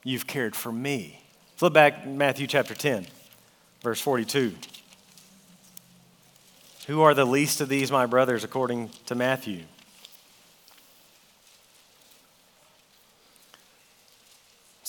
you've 0.04 0.28
cared 0.28 0.56
for 0.56 0.72
me. 0.72 1.22
Flip 1.56 1.72
back 1.72 2.08
Matthew 2.08 2.48
chapter 2.48 2.74
10, 2.74 3.06
verse 3.84 4.02
42. 4.02 4.56
Who 6.88 7.02
are 7.02 7.14
the 7.14 7.26
least 7.26 7.62
of 7.62 7.70
these, 7.70 7.92
my 7.92 8.08
brothers, 8.08 8.44
according 8.44 8.90
to 9.06 9.14
Matthew? 9.14 9.62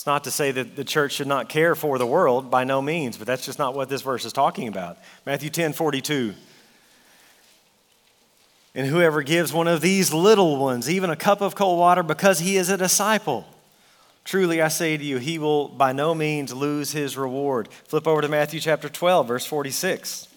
It's 0.03 0.07
not 0.07 0.25
to 0.25 0.31
say 0.31 0.51
that 0.51 0.75
the 0.75 0.83
church 0.83 1.13
should 1.13 1.27
not 1.27 1.47
care 1.47 1.75
for 1.75 1.97
the 1.97 2.05
world, 2.05 2.51
by 2.51 2.65
no 2.65 2.81
means, 2.81 3.15
but 3.15 3.25
that's 3.25 3.45
just 3.45 3.57
not 3.57 3.73
what 3.73 3.87
this 3.87 4.01
verse 4.01 4.25
is 4.25 4.33
talking 4.33 4.67
about. 4.67 4.97
Matthew 5.25 5.49
10 5.49 5.71
42. 5.71 6.33
And 8.75 8.85
whoever 8.85 9.21
gives 9.21 9.53
one 9.53 9.69
of 9.69 9.79
these 9.79 10.13
little 10.13 10.57
ones 10.57 10.89
even 10.89 11.09
a 11.09 11.15
cup 11.15 11.39
of 11.39 11.55
cold 11.55 11.79
water 11.79 12.03
because 12.03 12.39
he 12.39 12.57
is 12.57 12.67
a 12.67 12.75
disciple, 12.75 13.45
truly 14.25 14.61
I 14.61 14.67
say 14.67 14.97
to 14.97 15.03
you, 15.05 15.19
he 15.19 15.39
will 15.39 15.69
by 15.69 15.93
no 15.93 16.13
means 16.13 16.53
lose 16.53 16.91
his 16.91 17.15
reward. 17.15 17.69
Flip 17.87 18.05
over 18.05 18.19
to 18.19 18.27
Matthew 18.27 18.59
chapter 18.59 18.89
12, 18.89 19.25
verse 19.25 19.45
46. 19.45 20.27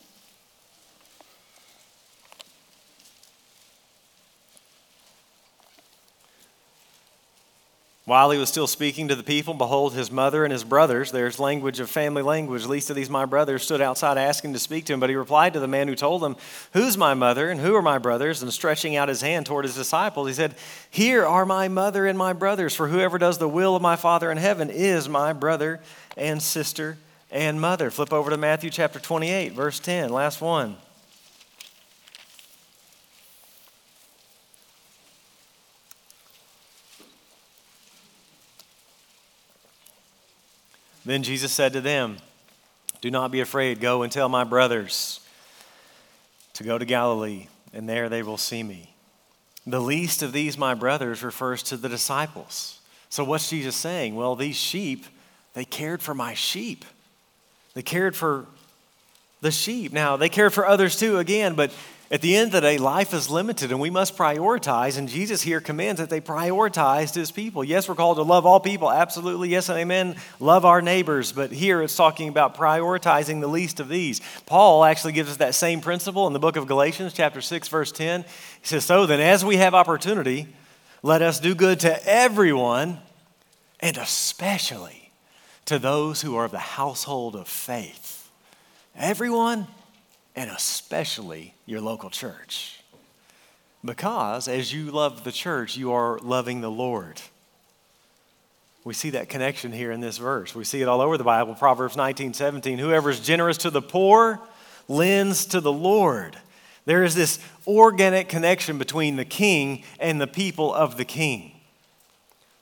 While 8.06 8.30
he 8.30 8.38
was 8.38 8.48
still 8.48 8.68
speaking 8.68 9.08
to 9.08 9.16
the 9.16 9.24
people, 9.24 9.52
behold, 9.52 9.92
his 9.92 10.12
mother 10.12 10.44
and 10.44 10.52
his 10.52 10.62
brothers, 10.62 11.10
there's 11.10 11.40
language 11.40 11.80
of 11.80 11.90
family 11.90 12.22
language, 12.22 12.64
least 12.64 12.88
of 12.88 12.94
these 12.94 13.10
my 13.10 13.24
brothers, 13.24 13.64
stood 13.64 13.80
outside 13.80 14.16
asking 14.16 14.52
to 14.52 14.60
speak 14.60 14.84
to 14.84 14.92
him. 14.92 15.00
But 15.00 15.10
he 15.10 15.16
replied 15.16 15.54
to 15.54 15.60
the 15.60 15.66
man 15.66 15.88
who 15.88 15.96
told 15.96 16.22
him, 16.22 16.36
Who's 16.72 16.96
my 16.96 17.14
mother 17.14 17.50
and 17.50 17.58
who 17.58 17.74
are 17.74 17.82
my 17.82 17.98
brothers? 17.98 18.42
And 18.42 18.52
stretching 18.52 18.94
out 18.94 19.08
his 19.08 19.22
hand 19.22 19.46
toward 19.46 19.64
his 19.64 19.74
disciples, 19.74 20.28
he 20.28 20.34
said, 20.34 20.54
Here 20.88 21.26
are 21.26 21.44
my 21.44 21.66
mother 21.66 22.06
and 22.06 22.16
my 22.16 22.32
brothers, 22.32 22.76
for 22.76 22.86
whoever 22.86 23.18
does 23.18 23.38
the 23.38 23.48
will 23.48 23.74
of 23.74 23.82
my 23.82 23.96
Father 23.96 24.30
in 24.30 24.38
heaven 24.38 24.70
is 24.70 25.08
my 25.08 25.32
brother 25.32 25.80
and 26.16 26.40
sister 26.40 26.98
and 27.32 27.60
mother. 27.60 27.90
Flip 27.90 28.12
over 28.12 28.30
to 28.30 28.36
Matthew 28.36 28.70
chapter 28.70 29.00
28, 29.00 29.52
verse 29.52 29.80
10, 29.80 30.10
last 30.10 30.40
one. 30.40 30.76
Then 41.06 41.22
Jesus 41.22 41.52
said 41.52 41.72
to 41.74 41.80
them, 41.80 42.16
Do 43.00 43.12
not 43.12 43.30
be 43.30 43.40
afraid. 43.40 43.80
Go 43.80 44.02
and 44.02 44.10
tell 44.10 44.28
my 44.28 44.42
brothers 44.42 45.20
to 46.54 46.64
go 46.64 46.78
to 46.78 46.84
Galilee, 46.84 47.46
and 47.72 47.88
there 47.88 48.08
they 48.08 48.24
will 48.24 48.36
see 48.36 48.64
me. 48.64 48.92
The 49.68 49.80
least 49.80 50.22
of 50.22 50.32
these, 50.32 50.58
my 50.58 50.74
brothers, 50.74 51.22
refers 51.22 51.62
to 51.64 51.76
the 51.76 51.88
disciples. 51.88 52.80
So, 53.08 53.22
what's 53.22 53.48
Jesus 53.48 53.76
saying? 53.76 54.16
Well, 54.16 54.34
these 54.34 54.56
sheep, 54.56 55.06
they 55.54 55.64
cared 55.64 56.02
for 56.02 56.12
my 56.12 56.34
sheep. 56.34 56.84
They 57.74 57.82
cared 57.82 58.16
for 58.16 58.46
the 59.42 59.52
sheep. 59.52 59.92
Now, 59.92 60.16
they 60.16 60.28
cared 60.28 60.52
for 60.52 60.66
others 60.66 60.98
too, 60.98 61.18
again, 61.18 61.54
but 61.54 61.72
at 62.08 62.20
the 62.20 62.36
end 62.36 62.46
of 62.46 62.52
the 62.52 62.60
day, 62.60 62.78
life 62.78 63.12
is 63.12 63.28
limited 63.28 63.72
and 63.72 63.80
we 63.80 63.90
must 63.90 64.16
prioritize. 64.16 64.96
And 64.96 65.08
Jesus 65.08 65.42
here 65.42 65.60
commands 65.60 66.00
that 66.00 66.08
they 66.08 66.20
prioritized 66.20 67.16
his 67.16 67.32
people. 67.32 67.64
Yes, 67.64 67.88
we're 67.88 67.96
called 67.96 68.18
to 68.18 68.22
love 68.22 68.46
all 68.46 68.60
people, 68.60 68.92
absolutely. 68.92 69.48
Yes, 69.48 69.68
and 69.68 69.78
amen. 69.78 70.14
Love 70.38 70.64
our 70.64 70.80
neighbors. 70.80 71.32
But 71.32 71.50
here 71.50 71.82
it's 71.82 71.96
talking 71.96 72.28
about 72.28 72.56
prioritizing 72.56 73.40
the 73.40 73.48
least 73.48 73.80
of 73.80 73.88
these. 73.88 74.20
Paul 74.46 74.84
actually 74.84 75.14
gives 75.14 75.30
us 75.30 75.38
that 75.38 75.56
same 75.56 75.80
principle 75.80 76.28
in 76.28 76.32
the 76.32 76.38
book 76.38 76.54
of 76.54 76.68
Galatians, 76.68 77.12
chapter 77.12 77.40
6, 77.40 77.66
verse 77.66 77.90
10. 77.90 78.22
He 78.22 78.28
says, 78.62 78.84
So 78.84 79.06
then, 79.06 79.20
as 79.20 79.44
we 79.44 79.56
have 79.56 79.74
opportunity, 79.74 80.46
let 81.02 81.22
us 81.22 81.40
do 81.40 81.56
good 81.56 81.80
to 81.80 82.08
everyone, 82.08 82.98
and 83.80 83.96
especially 83.96 85.10
to 85.64 85.80
those 85.80 86.22
who 86.22 86.36
are 86.36 86.44
of 86.44 86.52
the 86.52 86.58
household 86.58 87.34
of 87.34 87.48
faith. 87.48 88.30
Everyone 88.94 89.66
and 90.36 90.50
especially 90.50 91.54
your 91.64 91.80
local 91.80 92.10
church. 92.10 92.80
Because 93.84 94.46
as 94.46 94.72
you 94.72 94.90
love 94.90 95.24
the 95.24 95.32
church, 95.32 95.76
you 95.76 95.92
are 95.92 96.18
loving 96.18 96.60
the 96.60 96.70
Lord. 96.70 97.20
We 98.84 98.94
see 98.94 99.10
that 99.10 99.28
connection 99.28 99.72
here 99.72 99.90
in 99.90 100.00
this 100.00 100.18
verse. 100.18 100.54
We 100.54 100.64
see 100.64 100.82
it 100.82 100.88
all 100.88 101.00
over 101.00 101.16
the 101.18 101.24
Bible. 101.24 101.54
Proverbs 101.54 101.96
19, 101.96 102.34
17. 102.34 102.78
Whoever 102.78 103.10
is 103.10 103.18
generous 103.18 103.56
to 103.58 103.70
the 103.70 103.82
poor 103.82 104.40
lends 104.86 105.46
to 105.46 105.60
the 105.60 105.72
Lord. 105.72 106.36
There 106.84 107.02
is 107.02 107.14
this 107.14 107.40
organic 107.66 108.28
connection 108.28 108.78
between 108.78 109.16
the 109.16 109.24
king 109.24 109.82
and 109.98 110.20
the 110.20 110.28
people 110.28 110.72
of 110.72 110.96
the 110.96 111.04
king. 111.04 111.52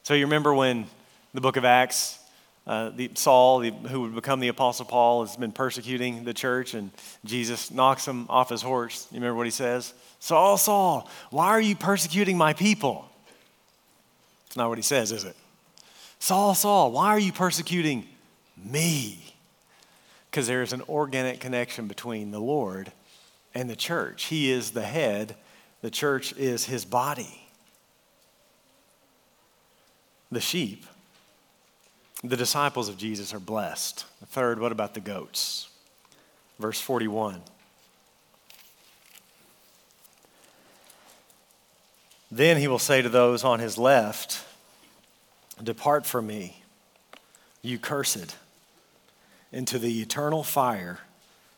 So 0.03 0.15
you 0.15 0.25
remember 0.25 0.55
when 0.55 0.87
the 1.35 1.43
book 1.43 1.57
of 1.57 1.65
Acts 1.65 2.19
uh, 2.67 2.91
the, 2.91 3.11
Saul, 3.15 3.59
the, 3.59 3.71
who 3.71 4.03
would 4.03 4.15
become 4.15 4.41
the 4.41 4.49
Apostle 4.49 4.87
Paul, 4.87 5.27
has 5.27 5.37
been 5.37 5.53
persecuting 5.53 6.25
the 6.25 6.33
church, 6.33 6.75
and 6.75 6.91
Jesus 7.25 7.71
knocks 7.71 8.07
him 8.07 8.27
off 8.31 8.49
his 8.49 8.63
horse. 8.63 9.07
You 9.11 9.17
remember 9.17 9.37
what 9.37 9.47
he 9.47 9.51
says? 9.51 9.93
Saul, 10.19 10.57
Saul, 10.57 11.09
why 11.31 11.49
are 11.49 11.61
you 11.61 11.77
persecuting 11.77 12.39
my 12.39 12.55
people? 12.55 13.07
It's 14.47 14.57
not 14.57 14.71
what 14.71 14.79
he 14.79 14.83
says, 14.83 15.13
is 15.13 15.25
it? 15.25 15.37
Saul, 16.19 16.55
Saul, 16.55 16.93
why 16.93 17.09
are 17.09 17.19
you 17.19 17.33
persecuting 17.33 18.07
me? 18.57 19.35
Because 20.31 20.47
there 20.47 20.63
is 20.63 20.73
an 20.73 20.83
organic 20.89 21.41
connection 21.41 21.87
between 21.87 22.31
the 22.31 22.41
Lord 22.41 22.91
and 23.55 23.69
the 23.69 23.77
church. 23.77 24.25
He 24.25 24.51
is 24.51 24.71
the 24.71 24.83
head, 24.83 25.37
the 25.83 25.91
church 25.91 26.33
is 26.39 26.65
his 26.65 26.87
body. 26.87 27.43
The 30.33 30.41
sheep 30.41 30.87
the 32.25 32.37
disciples 32.37 32.89
of 32.89 32.97
Jesus 32.97 33.35
are 33.35 33.39
blessed. 33.39 34.07
The 34.21 34.27
third, 34.27 34.59
what 34.59 34.73
about 34.73 34.95
the 34.95 35.01
goats? 35.01 35.69
Verse 36.59 36.81
41. 36.81 37.43
Then 42.31 42.57
he 42.57 42.67
will 42.67 42.79
say 42.79 43.03
to 43.03 43.11
those 43.11 43.45
on 43.45 43.61
his 43.61 43.77
left, 43.77 44.43
Depart 45.63 46.07
from 46.07 46.27
me, 46.27 46.63
you 47.61 47.79
cursed, 47.79 48.37
into 49.53 49.79
the 49.79 50.01
eternal 50.01 50.43
fire 50.43 51.01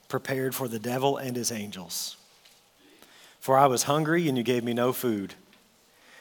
prepared 0.09 0.55
for 0.55 0.69
the 0.69 0.79
devil 0.79 1.17
and 1.17 1.37
his 1.37 1.51
angels. 1.51 2.17
For 3.41 3.57
I 3.57 3.67
was 3.67 3.85
hungry, 3.85 4.29
and 4.29 4.37
you 4.37 4.43
gave 4.43 4.65
me 4.65 4.75
no 4.75 4.93
food. 4.93 5.35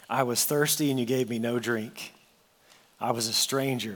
I 0.08 0.21
was 0.23 0.45
thirsty, 0.45 0.91
and 0.91 0.99
you 0.99 1.05
gave 1.05 1.29
me 1.29 1.39
no 1.39 1.58
drink. 1.58 2.13
I 3.01 3.12
was 3.12 3.27
a 3.27 3.34
stranger 3.34 3.95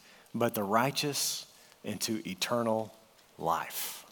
but 0.33 0.53
the 0.53 0.63
righteous 0.63 1.45
into 1.83 2.21
eternal 2.27 2.93
life. 3.37 4.05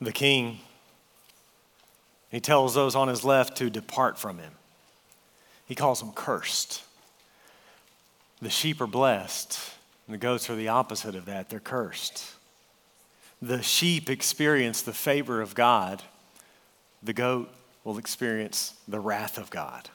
The 0.00 0.12
king, 0.12 0.58
he 2.30 2.40
tells 2.40 2.74
those 2.74 2.94
on 2.94 3.08
his 3.08 3.24
left 3.24 3.56
to 3.58 3.70
depart 3.70 4.18
from 4.18 4.38
him. 4.38 4.52
He 5.66 5.74
calls 5.74 6.00
them 6.00 6.12
cursed. 6.12 6.82
The 8.42 8.50
sheep 8.50 8.80
are 8.80 8.86
blessed, 8.86 9.58
and 10.06 10.14
the 10.14 10.18
goats 10.18 10.50
are 10.50 10.56
the 10.56 10.68
opposite 10.68 11.14
of 11.14 11.24
that. 11.24 11.48
They're 11.48 11.60
cursed. 11.60 12.24
The 13.40 13.62
sheep 13.62 14.10
experience 14.10 14.82
the 14.82 14.92
favor 14.92 15.40
of 15.40 15.54
God, 15.54 16.02
the 17.02 17.12
goat 17.12 17.50
will 17.84 17.98
experience 17.98 18.74
the 18.86 19.00
wrath 19.00 19.38
of 19.38 19.50
God. 19.50 19.88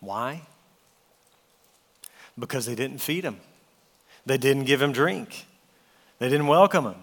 Why? 0.00 0.42
Because 2.40 2.66
they 2.66 2.74
didn't 2.74 2.98
feed 2.98 3.24
him, 3.24 3.38
they 4.26 4.38
didn't 4.38 4.64
give 4.64 4.82
him 4.82 4.92
drink, 4.92 5.46
they 6.18 6.28
didn't 6.28 6.48
welcome 6.48 6.84
him. 6.84 6.96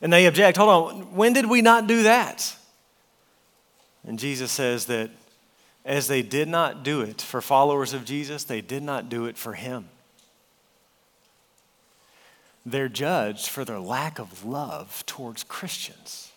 And 0.00 0.12
they 0.12 0.26
object, 0.26 0.56
hold 0.56 0.70
on, 0.70 1.14
when 1.16 1.32
did 1.32 1.46
we 1.46 1.60
not 1.60 1.86
do 1.86 2.04
that? 2.04 2.54
And 4.06 4.18
Jesus 4.18 4.52
says 4.52 4.86
that 4.86 5.10
as 5.84 6.06
they 6.06 6.22
did 6.22 6.48
not 6.48 6.84
do 6.84 7.00
it 7.00 7.20
for 7.20 7.40
followers 7.40 7.92
of 7.92 8.04
Jesus, 8.04 8.44
they 8.44 8.60
did 8.60 8.82
not 8.82 9.08
do 9.08 9.26
it 9.26 9.36
for 9.36 9.54
him. 9.54 9.88
They're 12.64 12.88
judged 12.88 13.48
for 13.48 13.64
their 13.64 13.80
lack 13.80 14.18
of 14.18 14.44
love 14.44 15.02
towards 15.06 15.42
Christians. 15.42 16.30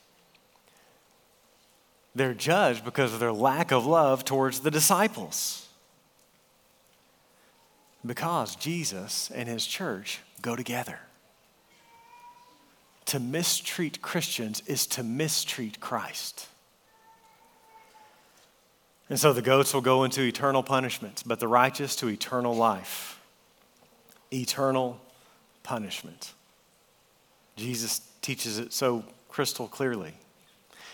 They're 2.15 2.33
judged 2.33 2.83
because 2.83 3.13
of 3.13 3.19
their 3.19 3.33
lack 3.33 3.71
of 3.71 3.85
love 3.85 4.25
towards 4.25 4.61
the 4.61 4.71
disciples. 4.71 5.67
Because 8.05 8.55
Jesus 8.55 9.29
and 9.33 9.47
his 9.47 9.65
church 9.65 10.19
go 10.41 10.55
together. 10.55 10.99
To 13.05 13.19
mistreat 13.19 14.01
Christians 14.01 14.63
is 14.65 14.87
to 14.87 15.03
mistreat 15.03 15.79
Christ. 15.79 16.47
And 19.09 19.19
so 19.19 19.33
the 19.33 19.41
goats 19.41 19.73
will 19.73 19.81
go 19.81 20.03
into 20.03 20.21
eternal 20.21 20.63
punishment, 20.63 21.23
but 21.25 21.39
the 21.39 21.47
righteous 21.47 21.95
to 21.97 22.07
eternal 22.07 22.55
life. 22.55 23.19
Eternal 24.31 24.99
punishment. 25.63 26.33
Jesus 27.57 28.01
teaches 28.21 28.57
it 28.57 28.71
so 28.71 29.03
crystal 29.27 29.67
clearly. 29.67 30.13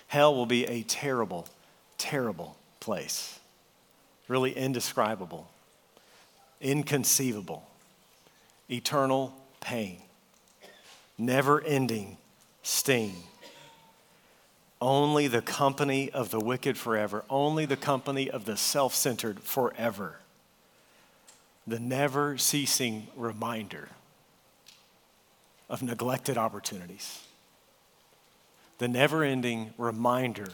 Hell 0.08 0.36
will 0.36 0.46
be 0.46 0.66
a 0.66 0.82
terrible, 0.84 1.48
terrible 1.98 2.58
place, 2.80 3.40
really 4.28 4.52
indescribable 4.52 5.48
inconceivable, 6.62 7.68
eternal 8.70 9.34
pain, 9.60 9.98
never 11.18 11.62
ending 11.62 12.18
sting. 12.64 13.16
Only 14.80 15.28
the 15.28 15.42
company 15.42 16.12
of 16.12 16.30
the 16.30 16.40
wicked 16.40 16.78
forever, 16.78 17.24
only 17.30 17.66
the 17.66 17.78
company 17.78 18.30
of 18.30 18.46
the 18.46 18.58
self 18.58 18.94
centered 18.94 19.40
forever. 19.40 20.20
The 21.66 21.80
never 21.80 22.38
ceasing 22.38 23.08
reminder 23.16 23.90
of 25.70 25.82
neglected 25.82 26.38
opportunities. 26.38 27.24
The 28.78 28.88
never 28.88 29.24
ending 29.24 29.74
reminder 29.78 30.50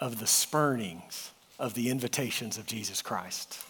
of 0.00 0.18
the 0.18 0.26
spurnings 0.26 1.30
of 1.58 1.74
the 1.74 1.90
invitations 1.90 2.58
of 2.58 2.66
Jesus 2.66 3.02
Christ 3.02 3.62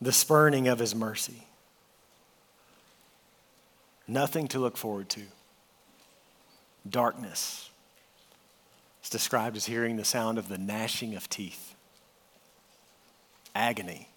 the 0.00 0.12
spurning 0.12 0.68
of 0.68 0.78
his 0.78 0.94
mercy. 0.94 1.46
Nothing 4.08 4.48
to 4.48 4.58
look 4.58 4.76
forward 4.76 5.08
to. 5.10 5.22
Darkness. 6.88 7.70
It's 9.00 9.10
described 9.10 9.56
as 9.56 9.66
hearing 9.66 9.96
the 9.96 10.04
sound 10.04 10.38
of 10.38 10.48
the 10.48 10.58
gnashing 10.58 11.14
of 11.14 11.28
teeth. 11.28 11.74
Agony. 13.54 14.08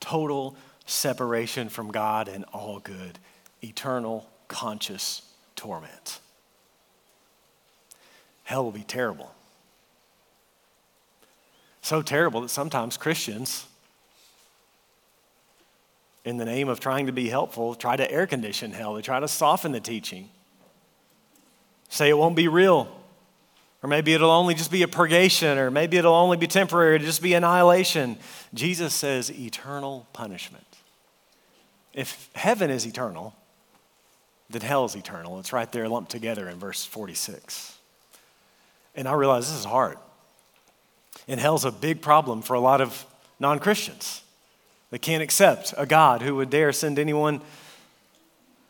Total 0.00 0.56
separation 0.86 1.68
from 1.68 1.90
God 1.90 2.28
and 2.28 2.44
all 2.52 2.78
good. 2.80 3.18
Eternal 3.62 4.28
conscious 4.48 5.22
torment. 5.54 6.20
Hell 8.44 8.64
will 8.64 8.72
be 8.72 8.82
terrible. 8.82 9.32
So 11.82 12.02
terrible 12.02 12.40
that 12.40 12.48
sometimes 12.48 12.96
Christians 12.96 13.66
in 16.24 16.36
the 16.36 16.44
name 16.44 16.68
of 16.68 16.80
trying 16.80 17.06
to 17.06 17.12
be 17.12 17.28
helpful, 17.28 17.74
try 17.74 17.96
to 17.96 18.10
air 18.10 18.26
condition 18.26 18.72
hell. 18.72 18.94
They 18.94 19.02
try 19.02 19.20
to 19.20 19.28
soften 19.28 19.72
the 19.72 19.80
teaching. 19.80 20.28
Say 21.88 22.08
it 22.08 22.18
won't 22.18 22.36
be 22.36 22.48
real. 22.48 22.96
Or 23.82 23.88
maybe 23.88 24.12
it'll 24.12 24.30
only 24.30 24.54
just 24.54 24.70
be 24.70 24.82
a 24.82 24.88
purgation, 24.88 25.56
or 25.56 25.70
maybe 25.70 25.96
it'll 25.96 26.14
only 26.14 26.36
be 26.36 26.46
temporary, 26.46 26.96
it'll 26.96 27.06
just 27.06 27.22
be 27.22 27.32
annihilation. 27.32 28.18
Jesus 28.52 28.92
says 28.92 29.30
eternal 29.30 30.06
punishment. 30.12 30.66
If 31.94 32.28
heaven 32.34 32.70
is 32.70 32.86
eternal, 32.86 33.34
then 34.50 34.60
hell 34.60 34.84
is 34.84 34.94
eternal. 34.94 35.38
It's 35.38 35.52
right 35.52 35.70
there 35.72 35.88
lumped 35.88 36.10
together 36.10 36.48
in 36.48 36.58
verse 36.58 36.84
46. 36.84 37.78
And 38.94 39.08
I 39.08 39.14
realize 39.14 39.48
this 39.48 39.58
is 39.60 39.64
hard. 39.64 39.96
And 41.26 41.40
hell's 41.40 41.64
a 41.64 41.72
big 41.72 42.02
problem 42.02 42.42
for 42.42 42.54
a 42.54 42.60
lot 42.60 42.80
of 42.80 43.06
non 43.38 43.58
Christians. 43.58 44.22
They 44.90 44.98
can't 44.98 45.22
accept 45.22 45.72
a 45.76 45.86
God 45.86 46.22
who 46.22 46.36
would 46.36 46.50
dare 46.50 46.72
send 46.72 46.98
anyone 46.98 47.40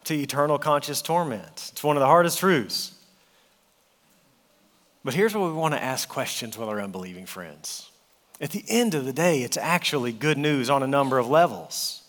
to 0.04 0.14
eternal 0.14 0.58
conscious 0.58 1.02
torment. 1.02 1.70
It's 1.72 1.82
one 1.82 1.96
of 1.96 2.00
the 2.00 2.06
hardest 2.06 2.38
truths. 2.38 2.94
But 5.02 5.14
here's 5.14 5.34
what 5.34 5.48
we 5.48 5.54
want 5.54 5.74
to 5.74 5.82
ask 5.82 6.08
questions 6.08 6.58
with 6.58 6.68
our 6.68 6.80
unbelieving 6.80 7.26
friends. 7.26 7.90
At 8.40 8.50
the 8.50 8.64
end 8.68 8.94
of 8.94 9.04
the 9.04 9.12
day, 9.12 9.42
it's 9.42 9.56
actually 9.56 10.12
good 10.12 10.38
news 10.38 10.68
on 10.70 10.82
a 10.82 10.86
number 10.86 11.18
of 11.18 11.28
levels. 11.28 12.02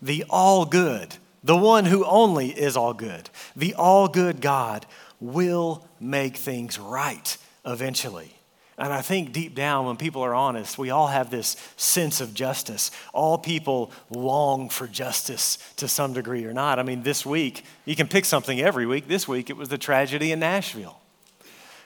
The 0.00 0.24
all 0.28 0.64
good, 0.64 1.16
the 1.44 1.56
one 1.56 1.84
who 1.84 2.04
only 2.04 2.48
is 2.48 2.76
all 2.76 2.94
good, 2.94 3.30
the 3.54 3.74
all 3.74 4.08
good 4.08 4.40
God 4.40 4.86
will 5.20 5.86
make 6.00 6.36
things 6.36 6.78
right 6.78 7.36
eventually. 7.64 8.34
And 8.82 8.92
I 8.92 9.00
think 9.00 9.32
deep 9.32 9.54
down, 9.54 9.86
when 9.86 9.96
people 9.96 10.22
are 10.22 10.34
honest, 10.34 10.76
we 10.76 10.90
all 10.90 11.06
have 11.06 11.30
this 11.30 11.56
sense 11.76 12.20
of 12.20 12.34
justice. 12.34 12.90
All 13.14 13.38
people 13.38 13.92
long 14.10 14.68
for 14.68 14.88
justice 14.88 15.56
to 15.76 15.86
some 15.86 16.14
degree 16.14 16.44
or 16.44 16.52
not. 16.52 16.80
I 16.80 16.82
mean, 16.82 17.04
this 17.04 17.24
week, 17.24 17.64
you 17.84 17.94
can 17.94 18.08
pick 18.08 18.24
something 18.24 18.60
every 18.60 18.84
week. 18.84 19.06
This 19.06 19.28
week, 19.28 19.50
it 19.50 19.56
was 19.56 19.68
the 19.68 19.78
tragedy 19.78 20.32
in 20.32 20.40
Nashville. 20.40 20.98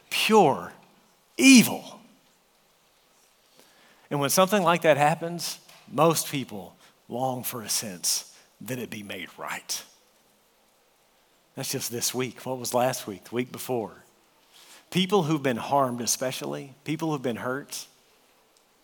Pure 0.09 0.73
evil. 1.37 2.01
And 4.11 4.19
when 4.19 4.31
something 4.31 4.63
like 4.63 4.81
that 4.81 4.97
happens, 4.97 5.59
most 5.93 6.33
people 6.33 6.77
long 7.11 7.43
for 7.43 7.61
a 7.61 7.69
sense 7.69 8.35
that 8.63 8.79
it 8.79 8.89
be 8.89 9.03
made 9.03 9.29
right. 9.37 9.83
That's 11.57 11.71
just 11.71 11.93
this 11.93 12.15
week. 12.15 12.47
What 12.47 12.57
was 12.57 12.73
last 12.73 13.07
week, 13.07 13.25
the 13.25 13.35
week 13.35 13.53
before? 13.53 14.06
People 14.91 15.25
who've 15.25 15.43
been 15.43 15.57
harmed, 15.57 16.01
especially, 16.01 16.75
people 16.85 17.11
who've 17.11 17.23
been 17.23 17.37
hurt, 17.37 17.87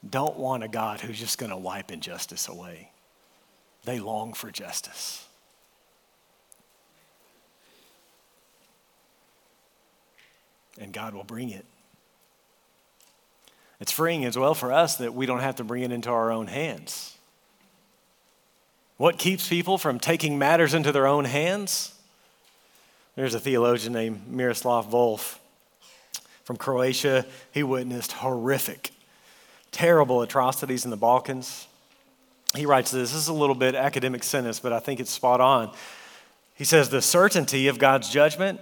don't 0.08 0.36
want 0.36 0.64
a 0.64 0.68
God 0.68 1.00
who's 1.00 1.18
just 1.18 1.38
going 1.38 1.50
to 1.50 1.56
wipe 1.56 1.90
injustice 1.90 2.48
away. 2.48 2.90
They 3.84 4.00
long 4.00 4.32
for 4.32 4.50
justice. 4.50 5.26
And 10.80 10.92
God 10.92 11.14
will 11.14 11.24
bring 11.24 11.50
it. 11.50 11.64
It's 13.80 13.92
freeing 13.92 14.24
as 14.24 14.38
well 14.38 14.54
for 14.54 14.72
us 14.72 14.96
that 14.96 15.14
we 15.14 15.26
don't 15.26 15.40
have 15.40 15.56
to 15.56 15.64
bring 15.64 15.82
it 15.82 15.92
into 15.92 16.10
our 16.10 16.30
own 16.30 16.46
hands. 16.46 17.16
What 18.96 19.18
keeps 19.18 19.48
people 19.48 19.78
from 19.78 19.98
taking 19.98 20.38
matters 20.38 20.74
into 20.74 20.92
their 20.92 21.06
own 21.06 21.24
hands? 21.24 21.94
There's 23.16 23.34
a 23.34 23.40
theologian 23.40 23.92
named 23.92 24.28
Miroslav 24.28 24.88
Volf 24.88 25.38
from 26.44 26.56
Croatia. 26.56 27.26
He 27.52 27.62
witnessed 27.62 28.12
horrific, 28.12 28.90
terrible 29.70 30.22
atrocities 30.22 30.84
in 30.84 30.90
the 30.90 30.96
Balkans. 30.96 31.66
He 32.54 32.66
writes 32.66 32.90
this. 32.90 33.12
This 33.12 33.22
is 33.22 33.28
a 33.28 33.32
little 33.32 33.54
bit 33.54 33.74
academic 33.74 34.22
sentence, 34.22 34.60
but 34.60 34.72
I 34.72 34.78
think 34.78 35.00
it's 35.00 35.10
spot 35.10 35.40
on. 35.40 35.72
He 36.54 36.64
says, 36.64 36.90
The 36.90 37.02
certainty 37.02 37.68
of 37.68 37.78
God's 37.78 38.10
judgment 38.10 38.60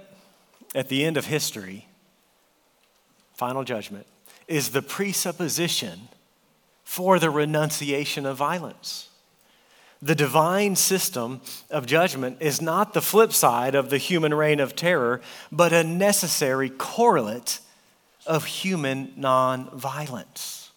at 0.75 0.89
the 0.89 1.05
end 1.05 1.17
of 1.17 1.27
history, 1.27 1.89
final 3.35 3.65
judgment, 3.65 4.07
is 4.47 4.71
the 4.71 4.83
presupposition 4.83 6.09
for 6.85 7.19
the 7.19 7.31
renunciation 7.31 8.27
of 8.27 8.37
violence. 8.37 9.09
The 10.03 10.15
divine 10.15 10.77
system 10.77 11.43
of 11.71 11.85
judgment 11.85 12.39
is 12.41 12.63
not 12.63 12.95
the 12.95 13.03
flip 13.03 13.33
side 13.33 13.75
of 13.75 13.91
the 13.91 13.99
human 13.99 14.33
reign 14.33 14.59
of 14.59 14.75
terror, 14.75 15.21
but 15.53 15.73
a 15.73 15.85
necessary 15.85 16.71
correlate 16.71 17.61
of 18.31 18.45
human 18.45 19.09
nonviolence. 19.19 20.69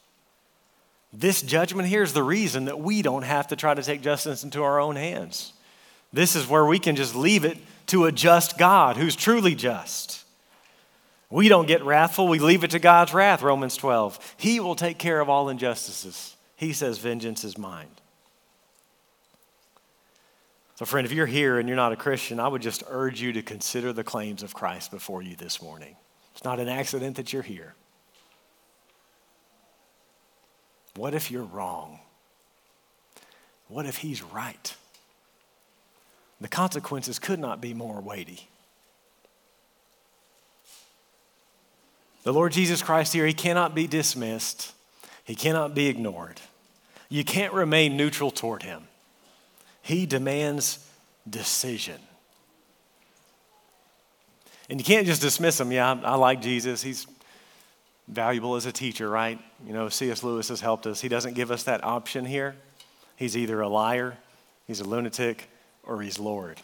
This 1.13 1.43
judgment 1.43 1.87
here 1.87 2.01
is 2.01 2.11
the 2.11 2.23
reason 2.23 2.65
that 2.65 2.79
we 2.79 3.03
don't 3.03 3.21
have 3.21 3.49
to 3.49 3.55
try 3.55 3.75
to 3.75 3.83
take 3.83 4.01
justice 4.01 4.43
into 4.43 4.63
our 4.63 4.79
own 4.79 4.95
hands. 4.95 5.53
This 6.11 6.35
is 6.35 6.47
where 6.47 6.65
we 6.65 6.79
can 6.79 6.95
just 6.95 7.15
leave 7.15 7.45
it 7.45 7.59
to 7.87 8.05
a 8.05 8.11
just 8.11 8.57
God 8.57 8.97
who's 8.97 9.15
truly 9.15 9.53
just. 9.53 10.25
We 11.29 11.47
don't 11.47 11.67
get 11.67 11.83
wrathful, 11.83 12.27
we 12.27 12.39
leave 12.39 12.63
it 12.63 12.71
to 12.71 12.79
God's 12.79 13.13
wrath, 13.13 13.43
Romans 13.43 13.77
12. 13.77 14.35
He 14.37 14.59
will 14.59 14.75
take 14.75 14.97
care 14.97 15.21
of 15.21 15.29
all 15.29 15.49
injustices. 15.49 16.35
He 16.55 16.73
says, 16.73 16.97
Vengeance 16.97 17.43
is 17.43 17.55
mine. 17.55 17.87
So, 20.75 20.85
friend, 20.85 21.05
if 21.05 21.13
you're 21.13 21.27
here 21.27 21.59
and 21.59 21.69
you're 21.69 21.75
not 21.75 21.93
a 21.93 21.95
Christian, 21.95 22.39
I 22.39 22.47
would 22.47 22.63
just 22.63 22.83
urge 22.87 23.21
you 23.21 23.33
to 23.33 23.43
consider 23.43 23.93
the 23.93 24.03
claims 24.03 24.41
of 24.41 24.55
Christ 24.55 24.89
before 24.89 25.21
you 25.21 25.35
this 25.35 25.61
morning. 25.61 25.95
It's 26.43 26.45
not 26.45 26.59
an 26.59 26.67
accident 26.67 27.15
that 27.15 27.31
you're 27.31 27.41
here. 27.41 27.73
What 30.97 31.13
if 31.13 31.31
you're 31.31 31.41
wrong? 31.45 32.01
What 33.69 33.85
if 33.85 33.99
he's 33.99 34.21
right? 34.21 34.75
The 36.41 36.49
consequences 36.49 37.17
could 37.17 37.39
not 37.39 37.61
be 37.61 37.73
more 37.73 38.01
weighty. 38.01 38.49
The 42.23 42.33
Lord 42.33 42.51
Jesus 42.51 42.81
Christ 42.81 43.13
here, 43.13 43.25
he 43.25 43.33
cannot 43.33 43.73
be 43.73 43.87
dismissed, 43.87 44.73
he 45.23 45.35
cannot 45.35 45.73
be 45.73 45.87
ignored. 45.87 46.41
You 47.07 47.23
can't 47.23 47.53
remain 47.53 47.95
neutral 47.95 48.31
toward 48.31 48.63
him. 48.63 48.89
He 49.81 50.05
demands 50.05 50.85
decision. 51.29 52.01
And 54.69 54.79
you 54.79 54.85
can't 54.85 55.05
just 55.05 55.21
dismiss 55.21 55.59
him. 55.59 55.71
Yeah, 55.71 55.93
I, 56.03 56.11
I 56.11 56.15
like 56.15 56.41
Jesus. 56.41 56.81
He's 56.81 57.05
valuable 58.07 58.55
as 58.55 58.65
a 58.65 58.71
teacher, 58.71 59.09
right? 59.09 59.39
You 59.65 59.73
know, 59.73 59.89
C.S. 59.89 60.23
Lewis 60.23 60.49
has 60.49 60.61
helped 60.61 60.87
us. 60.87 61.01
He 61.01 61.09
doesn't 61.09 61.33
give 61.33 61.51
us 61.51 61.63
that 61.63 61.83
option 61.83 62.25
here. 62.25 62.55
He's 63.15 63.37
either 63.37 63.61
a 63.61 63.69
liar, 63.69 64.17
he's 64.67 64.79
a 64.79 64.83
lunatic, 64.83 65.49
or 65.83 66.01
he's 66.01 66.19
Lord. 66.19 66.59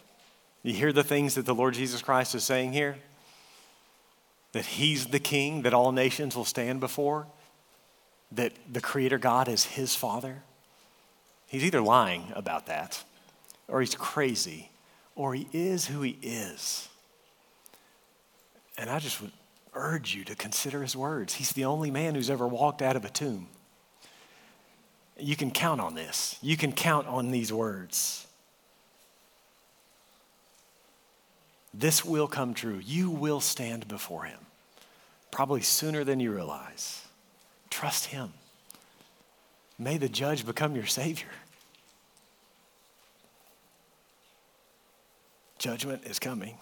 You 0.64 0.74
hear 0.74 0.92
the 0.92 1.04
things 1.04 1.36
that 1.36 1.46
the 1.46 1.56
Lord 1.56 1.74
Jesus 1.74 2.02
Christ 2.02 2.36
is 2.36 2.44
saying 2.44 2.74
here? 2.74 2.98
That 4.52 4.66
he's 4.66 5.08
the 5.08 5.20
king 5.20 5.62
that 5.62 5.74
all 5.74 5.92
nations 5.92 6.36
will 6.36 6.46
stand 6.46 6.80
before, 6.80 7.28
that 8.32 8.54
the 8.72 8.82
Creator 8.82 9.20
God 9.20 9.48
is 9.48 9.64
his 9.64 9.96
Father. 9.96 10.44
He's 11.48 11.64
either 11.64 11.82
lying 11.82 12.32
about 12.36 12.66
that, 12.66 13.04
or 13.68 13.80
he's 13.80 13.96
crazy, 13.96 14.70
or 15.16 15.34
he 15.34 15.48
is 15.54 15.88
who 15.88 16.02
he 16.02 16.18
is. 16.22 16.89
And 18.80 18.90
I 18.90 19.00
just 19.00 19.22
would 19.22 19.34
urge 19.74 20.16
you 20.16 20.24
to 20.24 20.36
consider 20.36 20.82
his 20.82 20.96
words. 20.96 21.34
He's 21.34 21.52
the 21.52 21.66
only 21.66 21.92
man 21.92 22.16
who's 22.16 22.30
ever 22.30 22.48
walked 22.48 22.82
out 22.82 22.96
of 22.96 23.04
a 23.04 23.10
tomb. 23.10 23.48
You 25.20 25.36
can 25.36 25.52
count 25.52 25.82
on 25.82 25.96
this. 25.96 26.38
You 26.42 26.56
can 26.56 26.72
count 26.72 27.06
on 27.06 27.30
these 27.30 27.52
words. 27.52 28.26
This 31.74 32.06
will 32.06 32.28
come 32.28 32.54
true. 32.54 32.80
You 32.82 33.10
will 33.10 33.42
stand 33.42 33.86
before 33.90 34.24
him, 34.24 34.40
probably 35.30 35.62
sooner 35.62 36.06
than 36.06 36.22
you 36.22 36.34
realize. 36.34 37.04
Trust 37.70 38.06
him. 38.06 38.32
May 39.78 39.98
the 39.98 40.10
judge 40.10 40.46
become 40.46 40.74
your 40.74 40.86
savior. 40.86 41.28
Judgment 45.58 46.06
is 46.06 46.18
coming 46.18 46.56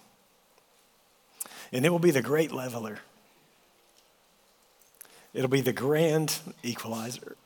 and 1.72 1.84
it 1.84 1.90
will 1.90 1.98
be 1.98 2.10
the 2.10 2.22
great 2.22 2.52
leveler. 2.52 2.98
It'll 5.34 5.48
be 5.48 5.60
the 5.60 5.72
grand 5.72 6.38
equalizer. 6.62 7.36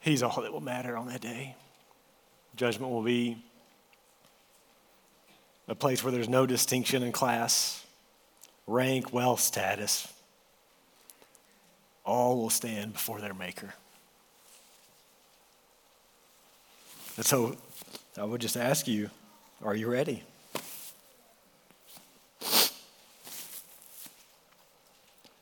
He's 0.00 0.22
all 0.22 0.40
that 0.40 0.52
will 0.52 0.62
matter 0.62 0.96
on 0.96 1.08
that 1.08 1.20
day. 1.20 1.54
Judgment 2.56 2.90
will 2.90 3.02
be 3.02 3.36
a 5.68 5.74
place 5.74 6.02
where 6.02 6.10
there's 6.10 6.28
no 6.28 6.46
distinction 6.46 7.02
in 7.02 7.12
class, 7.12 7.84
rank, 8.66 9.12
wealth, 9.12 9.40
status. 9.40 10.10
All 12.06 12.38
will 12.38 12.48
stand 12.48 12.94
before 12.94 13.20
their 13.20 13.34
Maker. 13.34 13.74
And 17.18 17.26
so 17.26 17.56
I 18.16 18.22
would 18.22 18.40
just 18.40 18.56
ask 18.56 18.86
you 18.86 19.10
are 19.64 19.74
you 19.74 19.90
ready? 19.90 20.22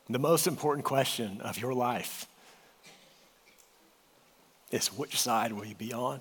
The 0.09 0.17
most 0.17 0.47
important 0.47 0.85
question 0.85 1.39
of 1.41 1.59
your 1.59 1.75
life 1.75 2.25
is 4.71 4.87
which 4.87 5.21
side 5.21 5.53
will 5.53 5.65
you 5.65 5.75
be 5.75 5.93
on? 5.93 6.19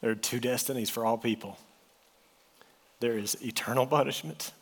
There 0.00 0.12
are 0.12 0.14
two 0.14 0.38
destinies 0.38 0.88
for 0.88 1.04
all 1.04 1.18
people 1.18 1.58
there 3.00 3.18
is 3.18 3.36
eternal 3.44 3.86
punishment 3.86 4.52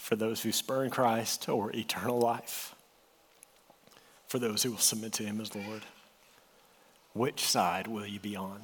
for 0.00 0.16
those 0.16 0.40
who 0.40 0.50
spurn 0.50 0.88
Christ, 0.88 1.48
or 1.48 1.70
eternal 1.72 2.18
life 2.18 2.74
for 4.26 4.38
those 4.38 4.62
who 4.62 4.70
will 4.70 4.78
submit 4.78 5.12
to 5.14 5.24
Him 5.24 5.40
as 5.40 5.54
Lord. 5.54 5.82
Which 7.12 7.44
side 7.44 7.86
will 7.86 8.06
you 8.06 8.18
be 8.18 8.34
on? 8.34 8.62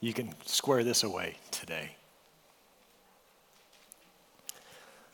You 0.00 0.14
can 0.14 0.34
square 0.46 0.82
this 0.84 1.02
away 1.02 1.36
today. 1.50 1.96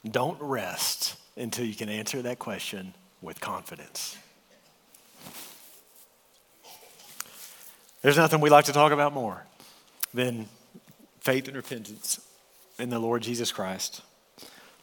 Don't 0.08 0.40
rest 0.40 1.16
until 1.36 1.64
you 1.64 1.74
can 1.74 1.88
answer 1.88 2.22
that 2.22 2.38
question 2.38 2.94
with 3.20 3.40
confidence. 3.40 4.16
There's 8.02 8.16
nothing 8.16 8.40
we 8.40 8.50
like 8.50 8.66
to 8.66 8.72
talk 8.72 8.92
about 8.92 9.12
more 9.12 9.46
than 10.14 10.46
faith 11.20 11.48
and 11.48 11.56
repentance 11.56 12.20
in 12.78 12.90
the 12.90 13.00
Lord 13.00 13.22
Jesus 13.22 13.50
Christ. 13.50 14.02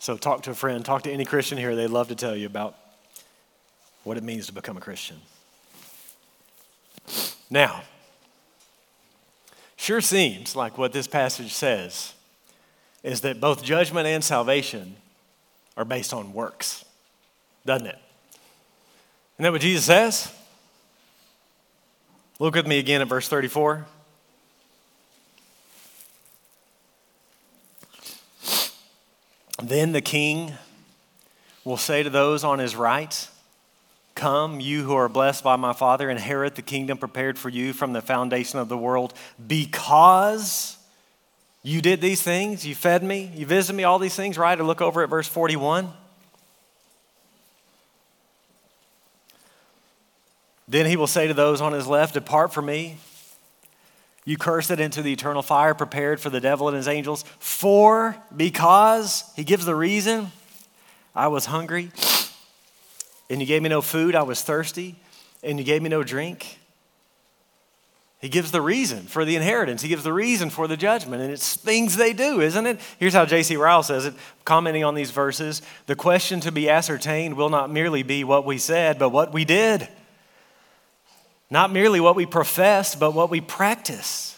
So, 0.03 0.17
talk 0.17 0.41
to 0.41 0.51
a 0.51 0.53
friend, 0.53 0.83
talk 0.83 1.03
to 1.03 1.11
any 1.13 1.23
Christian 1.23 1.57
here. 1.57 1.77
They'd 1.77 1.87
love 1.87 2.09
to 2.09 2.15
tell 2.15 2.35
you 2.35 2.45
about 2.45 2.75
what 4.03 4.17
it 4.17 4.23
means 4.23 4.47
to 4.47 4.51
become 4.51 4.75
a 4.75 4.81
Christian. 4.81 5.15
Now, 7.49 7.83
sure 9.77 10.01
seems 10.01 10.57
like 10.57 10.77
what 10.77 10.91
this 10.91 11.07
passage 11.07 11.53
says 11.53 12.15
is 13.01 13.21
that 13.21 13.39
both 13.39 13.63
judgment 13.63 14.05
and 14.05 14.21
salvation 14.21 14.97
are 15.77 15.85
based 15.85 16.13
on 16.13 16.33
works, 16.33 16.83
doesn't 17.65 17.87
it? 17.87 17.97
Isn't 19.35 19.43
that 19.43 19.53
what 19.53 19.61
Jesus 19.61 19.85
says? 19.85 20.29
Look 22.39 22.55
with 22.55 22.67
me 22.67 22.77
again 22.77 22.99
at 22.99 23.07
verse 23.07 23.29
34. 23.29 23.85
Then 29.63 29.93
the 29.93 30.01
king 30.01 30.51
will 31.63 31.77
say 31.77 32.03
to 32.03 32.09
those 32.09 32.43
on 32.43 32.59
his 32.59 32.75
right, 32.75 33.29
Come, 34.13 34.59
you 34.59 34.83
who 34.83 34.93
are 34.93 35.07
blessed 35.07 35.41
by 35.41 35.55
my 35.55 35.71
Father, 35.71 36.09
inherit 36.09 36.55
the 36.55 36.61
kingdom 36.61 36.97
prepared 36.97 37.39
for 37.39 37.47
you 37.47 37.71
from 37.71 37.93
the 37.93 38.01
foundation 38.01 38.59
of 38.59 38.67
the 38.67 38.77
world, 38.77 39.13
because 39.47 40.77
you 41.63 41.81
did 41.81 42.01
these 42.01 42.21
things, 42.21 42.67
you 42.67 42.75
fed 42.75 43.03
me, 43.03 43.31
you 43.33 43.45
visited 43.45 43.77
me, 43.77 43.85
all 43.85 43.99
these 43.99 44.15
things, 44.15 44.37
right? 44.37 44.59
Or 44.59 44.63
look 44.63 44.81
over 44.81 45.01
at 45.01 45.09
verse 45.09 45.29
41. 45.29 45.91
Then 50.67 50.85
he 50.85 50.97
will 50.97 51.07
say 51.07 51.27
to 51.27 51.33
those 51.33 51.61
on 51.61 51.71
his 51.71 51.87
left, 51.87 52.15
Depart 52.15 52.53
from 52.53 52.65
me, 52.65 52.97
you 54.25 54.37
curse 54.37 54.71
it 54.71 54.79
into 54.79 55.01
the 55.01 55.11
eternal 55.11 55.41
fire 55.41 55.73
prepared 55.73 56.19
for 56.19 56.29
the 56.29 56.39
devil 56.39 56.67
and 56.67 56.77
his 56.77 56.87
angels. 56.87 57.23
For, 57.39 58.15
because, 58.35 59.23
he 59.35 59.43
gives 59.43 59.65
the 59.65 59.75
reason, 59.75 60.31
I 61.13 61.27
was 61.27 61.45
hungry 61.45 61.91
and 63.29 63.41
you 63.41 63.47
gave 63.47 63.61
me 63.61 63.69
no 63.69 63.81
food, 63.81 64.15
I 64.15 64.23
was 64.23 64.41
thirsty, 64.41 64.95
and 65.41 65.57
you 65.57 65.65
gave 65.65 65.81
me 65.81 65.89
no 65.89 66.03
drink. 66.03 66.59
He 68.21 68.29
gives 68.29 68.51
the 68.51 68.61
reason 68.61 69.01
for 69.01 69.25
the 69.25 69.35
inheritance. 69.35 69.81
He 69.81 69.89
gives 69.89 70.03
the 70.03 70.13
reason 70.13 70.49
for 70.49 70.65
the 70.65 70.77
judgment. 70.77 71.21
And 71.21 71.29
it's 71.29 71.57
things 71.57 71.97
they 71.97 72.13
do, 72.13 72.39
isn't 72.39 72.65
it? 72.65 72.79
Here's 72.97 73.13
how 73.13 73.25
J.C. 73.25 73.57
Ryle 73.57 73.83
says 73.83 74.05
it, 74.05 74.13
commenting 74.45 74.85
on 74.85 74.95
these 74.95 75.11
verses 75.11 75.61
The 75.87 75.95
question 75.95 76.39
to 76.41 76.51
be 76.51 76.69
ascertained 76.69 77.35
will 77.35 77.49
not 77.49 77.69
merely 77.69 78.01
be 78.01 78.23
what 78.23 78.45
we 78.45 78.59
said, 78.59 78.97
but 78.97 79.09
what 79.09 79.33
we 79.33 79.43
did. 79.43 79.89
Not 81.53 81.71
merely 81.71 81.99
what 81.99 82.15
we 82.15 82.25
profess, 82.25 82.95
but 82.95 83.11
what 83.11 83.29
we 83.29 83.39
practice. 83.39 84.35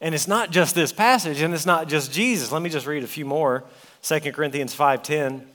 And 0.00 0.12
it's 0.12 0.26
not 0.26 0.50
just 0.50 0.74
this 0.74 0.92
passage, 0.92 1.40
and 1.40 1.54
it's 1.54 1.64
not 1.64 1.86
just 1.86 2.10
Jesus. 2.12 2.50
Let 2.50 2.62
me 2.62 2.68
just 2.68 2.84
read 2.84 3.04
a 3.04 3.06
few 3.06 3.24
more. 3.24 3.62
2 4.02 4.32
Corinthians 4.32 4.74
5:10. 4.74 5.46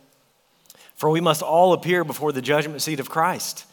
For 0.95 1.09
we 1.09 1.19
must 1.19 1.41
all 1.41 1.73
appear 1.73 2.05
before 2.05 2.31
the 2.31 2.41
judgment 2.41 2.81
seat 2.81 3.01
of 3.01 3.09
Christ, 3.09 3.65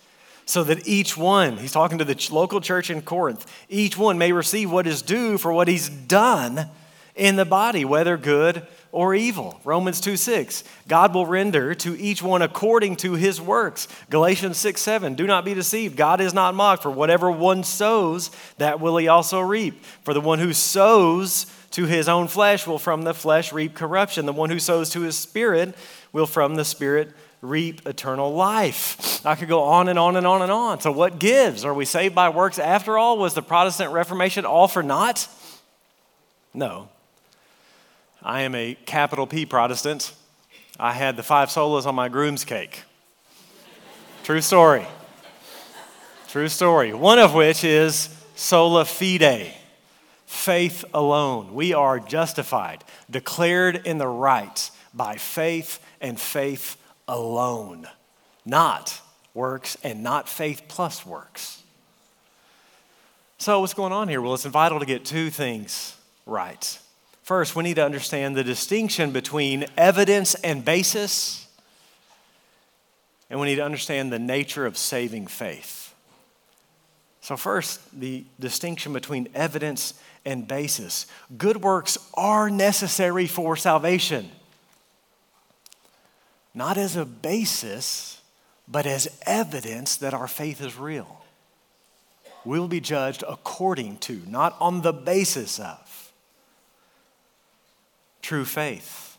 so 0.45 0.65
that 0.65 0.89
each 0.89 1.17
one, 1.17 1.59
he's 1.59 1.71
talking 1.71 1.99
to 1.99 2.05
the 2.05 2.29
local 2.33 2.61
church 2.61 2.91
in 2.91 3.01
Corinth, 3.01 3.47
each 3.69 3.97
one 3.97 4.19
may 4.19 4.33
receive 4.33 4.73
what 4.73 4.89
is 4.89 5.01
due 5.01 5.39
for 5.39 5.53
what 5.53 5.69
he's 5.69 5.89
done 5.89 6.69
in 7.15 7.37
the 7.37 7.45
body, 7.45 7.85
whether 7.85 8.17
good 8.17 8.67
or 8.93 9.15
evil. 9.15 9.61
Romans 9.65 10.01
2 10.01 10.17
6. 10.17 10.65
God 10.89 11.15
will 11.15 11.27
render 11.27 11.75
to 11.77 11.99
each 11.99 12.23
one 12.23 12.43
according 12.43 12.97
to 12.97 13.15
his 13.15 13.41
works. 13.41 13.89
Galatians 14.11 14.59
6 14.59 14.81
7. 14.81 15.15
Do 15.15 15.27
not 15.27 15.45
be 15.45 15.55
deceived. 15.55 15.97
God 15.97 16.21
is 16.21 16.35
not 16.35 16.55
mocked. 16.55 16.83
For 16.83 16.91
whatever 16.91 17.31
one 17.31 17.65
sows, 17.65 18.31
that 18.59 18.81
will 18.81 18.97
he 18.97 19.09
also 19.09 19.41
reap. 19.41 19.85
For 20.03 20.15
the 20.15 20.21
one 20.21 20.39
who 20.39 20.53
sows 20.53 21.47
to 21.73 21.87
his 21.87 22.09
own 22.09 22.27
flesh 22.27 22.67
will 22.67 22.79
from 22.79 23.03
the 23.03 23.15
flesh 23.15 23.53
reap 23.53 23.75
corruption. 23.75 24.27
The 24.27 24.33
one 24.33 24.51
who 24.51 24.59
sows 24.59 24.91
to 24.91 25.03
his 25.03 25.17
spirit 25.17 25.75
will 26.13 26.27
from 26.27 26.57
the 26.57 26.65
Spirit 26.65 27.13
reap 27.43 27.87
eternal 27.87 28.35
life. 28.35 29.25
I 29.25 29.35
could 29.35 29.49
go 29.49 29.63
on 29.63 29.89
and 29.89 29.99
on 29.99 30.17
and 30.17 30.27
on 30.27 30.43
and 30.43 30.53
on. 30.53 30.81
So, 30.81 30.93
what 30.93 31.19
gives? 31.19 31.65
Are 31.65 31.75
we 31.75 31.85
saved 31.85 32.15
by 32.15 32.29
works 32.29 32.59
after 32.59 32.99
all? 32.99 33.19
Was 33.19 33.35
the 33.35 33.43
Protestant 33.43 33.93
Reformation 33.93 34.45
all 34.45 34.69
for 34.69 34.83
naught? 34.83 35.29
No. 36.53 36.89
I 38.23 38.43
am 38.43 38.55
a 38.55 38.77
capital 38.85 39.27
P 39.27 39.47
Protestant. 39.47 40.13
I 40.79 40.93
had 40.93 41.17
the 41.17 41.23
five 41.23 41.49
solas 41.49 41.87
on 41.87 41.95
my 41.95 42.09
groom's 42.09 42.45
cake. 42.45 42.83
True 44.25 44.41
story. 44.43 44.87
True 46.29 46.49
story. 46.49 46.93
One 46.93 47.19
of 47.19 47.35
which 47.35 47.65
is 47.65 48.15
sola 48.35 48.85
fide, 48.85 49.53
faith 50.27 50.85
alone. 50.93 51.55
We 51.55 51.73
are 51.73 51.99
justified, 51.99 52.85
declared 53.11 53.87
in 53.87 53.99
the 53.99 54.07
right 54.07 54.71
by 54.93 55.17
faith 55.17 55.81
and 56.01 56.21
faith 56.21 56.77
alone, 57.09 57.89
not 58.45 59.01
works 59.33 59.77
and 59.83 60.03
not 60.03 60.29
faith 60.29 60.63
plus 60.69 61.07
works. 61.07 61.63
So, 63.39 63.61
what's 63.61 63.75
going 63.75 63.93
on 63.93 64.09
here? 64.09 64.21
Well, 64.21 64.35
it's 64.35 64.45
vital 64.45 64.79
to 64.81 64.87
get 64.87 65.05
two 65.07 65.31
things 65.31 65.97
right. 66.27 66.79
First, 67.31 67.55
we 67.55 67.63
need 67.63 67.75
to 67.75 67.85
understand 67.85 68.37
the 68.37 68.43
distinction 68.43 69.13
between 69.13 69.67
evidence 69.77 70.35
and 70.35 70.65
basis, 70.65 71.47
and 73.31 73.39
we 73.39 73.47
need 73.47 73.55
to 73.55 73.65
understand 73.65 74.13
the 74.13 74.19
nature 74.19 74.67
of 74.67 74.77
saving 74.77 75.29
faith. 75.29 75.95
So, 77.21 77.37
first, 77.37 77.79
the 77.97 78.25
distinction 78.41 78.93
between 78.93 79.29
evidence 79.33 79.95
and 80.25 80.49
basis. 80.49 81.07
Good 81.39 81.63
works 81.63 81.99
are 82.15 82.51
necessary 82.51 83.29
for 83.29 83.55
salvation 83.55 84.29
not 86.53 86.77
as 86.79 86.97
a 86.97 87.05
basis, 87.05 88.21
but 88.67 88.87
as 88.87 89.07
evidence 89.25 89.99
that 89.99 90.15
our 90.15 90.27
faith 90.27 90.61
is 90.61 90.77
real. 90.77 91.23
We'll 92.45 92.67
be 92.67 92.81
judged 92.81 93.23
according 93.29 93.99
to, 93.99 94.21
not 94.27 94.57
on 94.59 94.83
the 94.83 94.93
basis 94.93 95.61
of, 95.61 95.90
true 98.23 98.45
faith. 98.45 99.19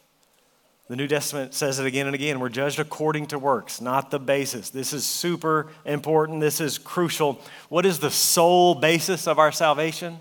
The 0.87 0.97
New 0.97 1.07
Testament 1.07 1.53
says 1.53 1.79
it 1.79 1.85
again 1.85 2.07
and 2.07 2.13
again. 2.13 2.41
We're 2.41 2.49
judged 2.49 2.77
according 2.77 3.27
to 3.27 3.39
works, 3.39 3.79
not 3.79 4.11
the 4.11 4.19
basis. 4.19 4.71
This 4.71 4.91
is 4.91 5.05
super 5.05 5.69
important. 5.85 6.41
This 6.41 6.59
is 6.59 6.77
crucial. 6.77 7.39
What 7.69 7.85
is 7.85 7.99
the 7.99 8.11
sole 8.11 8.75
basis 8.75 9.25
of 9.25 9.39
our 9.39 9.53
salvation? 9.53 10.17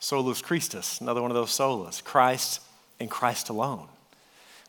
Solus 0.00 0.40
Christus, 0.40 1.00
another 1.00 1.20
one 1.20 1.30
of 1.30 1.34
those 1.34 1.50
solas. 1.50 2.02
Christ 2.02 2.60
and 2.98 3.10
Christ 3.10 3.50
alone. 3.50 3.88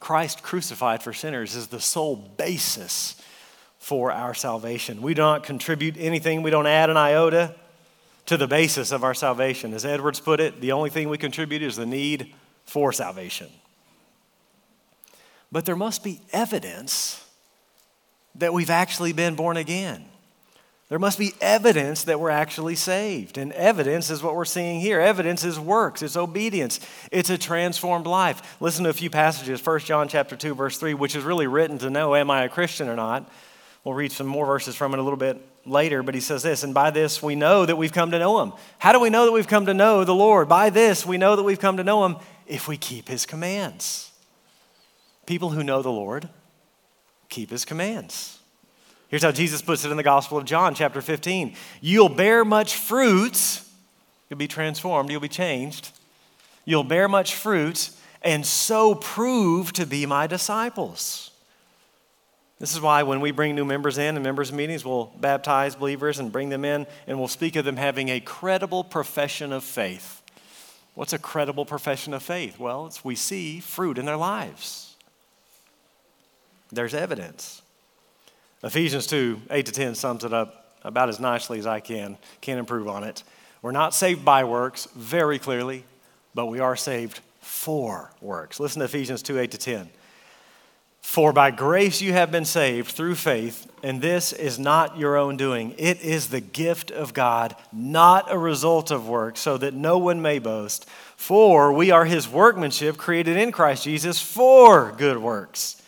Christ 0.02 0.44
crucified 0.44 1.02
for 1.02 1.14
sinners 1.14 1.56
is 1.56 1.68
the 1.68 1.80
sole 1.80 2.18
basis 2.18 3.16
for 3.80 4.12
our 4.12 4.34
salvation. 4.34 5.02
We 5.02 5.14
do 5.14 5.22
not 5.22 5.44
contribute 5.44 5.96
anything, 5.98 6.44
we 6.44 6.52
don't 6.52 6.68
add 6.68 6.90
an 6.90 6.98
iota 6.98 7.56
to 8.26 8.38
the 8.38 8.48
basis 8.48 8.92
of 8.92 9.04
our 9.04 9.14
salvation. 9.14 9.74
As 9.74 9.86
Edwards 9.86 10.20
put 10.20 10.40
it, 10.40 10.62
the 10.62 10.72
only 10.72 10.90
thing 10.90 11.10
we 11.10 11.18
contribute 11.18 11.62
is 11.62 11.76
the 11.76 11.86
need 11.86 12.34
for 12.66 12.94
salvation. 12.94 13.50
But 15.52 15.66
there 15.66 15.76
must 15.76 16.04
be 16.04 16.22
evidence 16.32 17.24
that 18.36 18.54
we've 18.54 18.70
actually 18.70 19.14
been 19.14 19.36
born 19.36 19.58
again. 19.58 20.06
There 20.90 21.00
must 21.00 21.18
be 21.18 21.34
evidence 21.42 22.04
that 22.04 22.20
we're 22.20 22.30
actually 22.30 22.76
saved. 22.76 23.38
And 23.38 23.52
evidence 23.54 24.10
is 24.10 24.22
what 24.22 24.36
we're 24.36 24.46
seeing 24.46 24.80
here. 24.80 25.00
Evidence 25.00 25.44
is 25.44 25.60
works, 25.60 26.02
it's 26.02 26.18
obedience, 26.18 26.80
it's 27.12 27.30
a 27.30 27.38
transformed 27.38 28.06
life. 28.06 28.60
Listen 28.62 28.84
to 28.84 28.90
a 28.90 28.94
few 28.94 29.10
passages. 29.10 29.66
1 29.66 29.80
John 29.80 30.08
chapter 30.08 30.36
2, 30.36 30.56
verse 30.56 30.78
3, 30.78 30.94
which 30.94 31.16
is 31.16 31.24
really 31.24 31.48
written 31.48 31.78
to 31.80 31.90
know 31.90 32.16
am 32.16 32.30
I 32.30 32.44
a 32.44 32.50
Christian 32.50 32.90
or 32.90 32.96
not? 32.96 33.30
We'll 33.84 33.96
read 33.96 34.12
some 34.12 34.28
more 34.28 34.46
verses 34.46 34.76
from 34.76 34.94
it 34.94 35.00
a 35.00 35.04
little 35.04 35.18
bit 35.18 35.42
later, 35.66 36.04
but 36.04 36.16
he 36.16 36.22
says 36.22 36.44
this, 36.44 36.64
and 36.64 36.74
by 36.74 36.92
this 36.92 37.22
we 37.22 37.36
know 37.36 37.66
that 37.66 37.76
we've 37.76 37.92
come 37.92 38.12
to 38.12 38.20
know 38.20 38.42
him. 38.42 38.54
How 38.80 38.92
do 38.92 39.00
we 39.00 39.10
know 39.10 39.26
that 39.26 39.32
we've 39.32 39.48
come 39.48 39.66
to 39.66 39.74
know 39.74 40.04
the 40.04 40.16
Lord? 40.16 40.48
By 40.48 40.70
this 40.70 41.06
we 41.06 41.18
know 41.18 41.36
that 41.36 41.44
we've 41.44 41.60
come 41.60 41.78
to 41.78 41.84
know 41.84 42.06
him 42.06 42.18
if 42.48 42.68
we 42.68 42.78
keep 42.78 43.08
his 43.08 43.26
commands. 43.26 44.12
People 45.26 45.50
who 45.50 45.64
know 45.64 45.82
the 45.82 45.92
Lord 45.92 46.30
keep 47.30 47.50
his 47.50 47.66
commands. 47.66 48.40
Here's 49.10 49.24
how 49.24 49.32
Jesus 49.32 49.62
puts 49.62 49.86
it 49.86 49.92
in 49.92 49.98
the 49.98 50.04
Gospel 50.04 50.38
of 50.38 50.46
John, 50.46 50.76
chapter 50.76 51.02
15. 51.02 51.56
You'll 51.82 52.10
bear 52.10 52.44
much 52.44 52.76
fruit, 52.76 53.62
you'll 54.30 54.40
be 54.40 54.48
transformed, 54.48 55.12
you'll 55.12 55.22
be 55.22 55.28
changed. 55.28 55.92
You'll 56.66 56.86
bear 56.86 57.10
much 57.10 57.36
fruit, 57.36 57.90
and 58.22 58.46
so 58.46 58.96
prove 58.96 59.74
to 59.74 59.86
be 59.86 60.06
my 60.06 60.28
disciples. 60.28 61.33
This 62.60 62.74
is 62.74 62.82
why 62.82 63.04
when 63.04 63.20
we 63.20 63.32
bring 63.32 63.56
new 63.56 63.66
members 63.66 63.98
in 63.98 64.16
and 64.16 64.24
members' 64.24 64.54
meetings, 64.54 64.86
we'll 64.86 65.12
baptize 65.20 65.76
believers 65.76 66.20
and 66.20 66.32
bring 66.32 66.50
them 66.50 66.64
in, 66.64 66.88
and 67.08 67.18
we'll 67.20 67.28
speak 67.28 67.56
of 67.56 67.66
them 67.66 67.78
having 67.78 68.10
a 68.10 68.20
credible 68.20 68.84
profession 68.84 69.52
of 69.52 69.64
faith. 69.64 70.22
What's 70.94 71.14
a 71.14 71.20
credible 71.20 71.66
profession 71.66 72.14
of 72.14 72.22
faith? 72.22 72.60
Well, 72.60 72.86
it's 72.86 73.04
we 73.04 73.16
see 73.16 73.60
fruit 73.60 73.98
in 73.98 74.06
their 74.06 74.18
lives. 74.18 74.96
There's 76.72 76.94
evidence. 76.94 77.62
Ephesians 78.64 79.08
2 79.08 79.42
8 79.50 79.66
to 79.66 79.72
10 79.72 79.96
sums 79.96 80.24
it 80.24 80.34
up 80.34 80.78
about 80.84 81.10
as 81.10 81.20
nicely 81.20 81.60
as 81.60 81.68
I 81.68 81.80
can. 81.80 82.18
Can't 82.42 82.60
improve 82.60 82.88
on 82.88 83.04
it. 83.04 83.24
We're 83.62 83.72
not 83.72 83.94
saved 83.94 84.24
by 84.24 84.44
works, 84.44 84.88
very 84.96 85.40
clearly, 85.40 85.86
but 86.36 86.48
we 86.48 86.60
are 86.60 86.76
saved 86.76 87.22
for 87.42 88.12
works. 88.22 88.60
Listen 88.60 88.80
to 88.80 88.86
Ephesians 88.86 89.22
2 89.24 89.40
8 89.40 89.52
to 89.52 89.58
10. 89.58 89.90
For 91.04 91.32
by 91.32 91.52
grace 91.52 92.02
you 92.02 92.14
have 92.14 92.32
been 92.32 92.46
saved 92.46 92.92
through 92.92 93.16
faith, 93.16 93.70
and 93.84 94.02
this 94.02 94.34
is 94.34 94.58
not 94.58 94.98
your 94.98 95.16
own 95.16 95.38
doing. 95.38 95.76
It 95.78 96.02
is 96.02 96.30
the 96.30 96.42
gift 96.42 96.90
of 96.90 97.14
God, 97.14 97.56
not 97.72 98.32
a 98.32 98.38
result 98.38 98.90
of 98.90 99.08
works, 99.08 99.42
so 99.42 99.58
that 99.58 99.76
no 99.76 100.00
one 100.00 100.24
may 100.24 100.40
boast. 100.40 100.90
For 101.16 101.72
we 101.72 101.92
are 101.92 102.06
his 102.06 102.28
workmanship, 102.28 102.98
created 102.98 103.38
in 103.38 103.52
Christ 103.52 103.84
Jesus 103.84 104.20
for 104.20 104.92
good 104.94 105.18
works, 105.18 105.80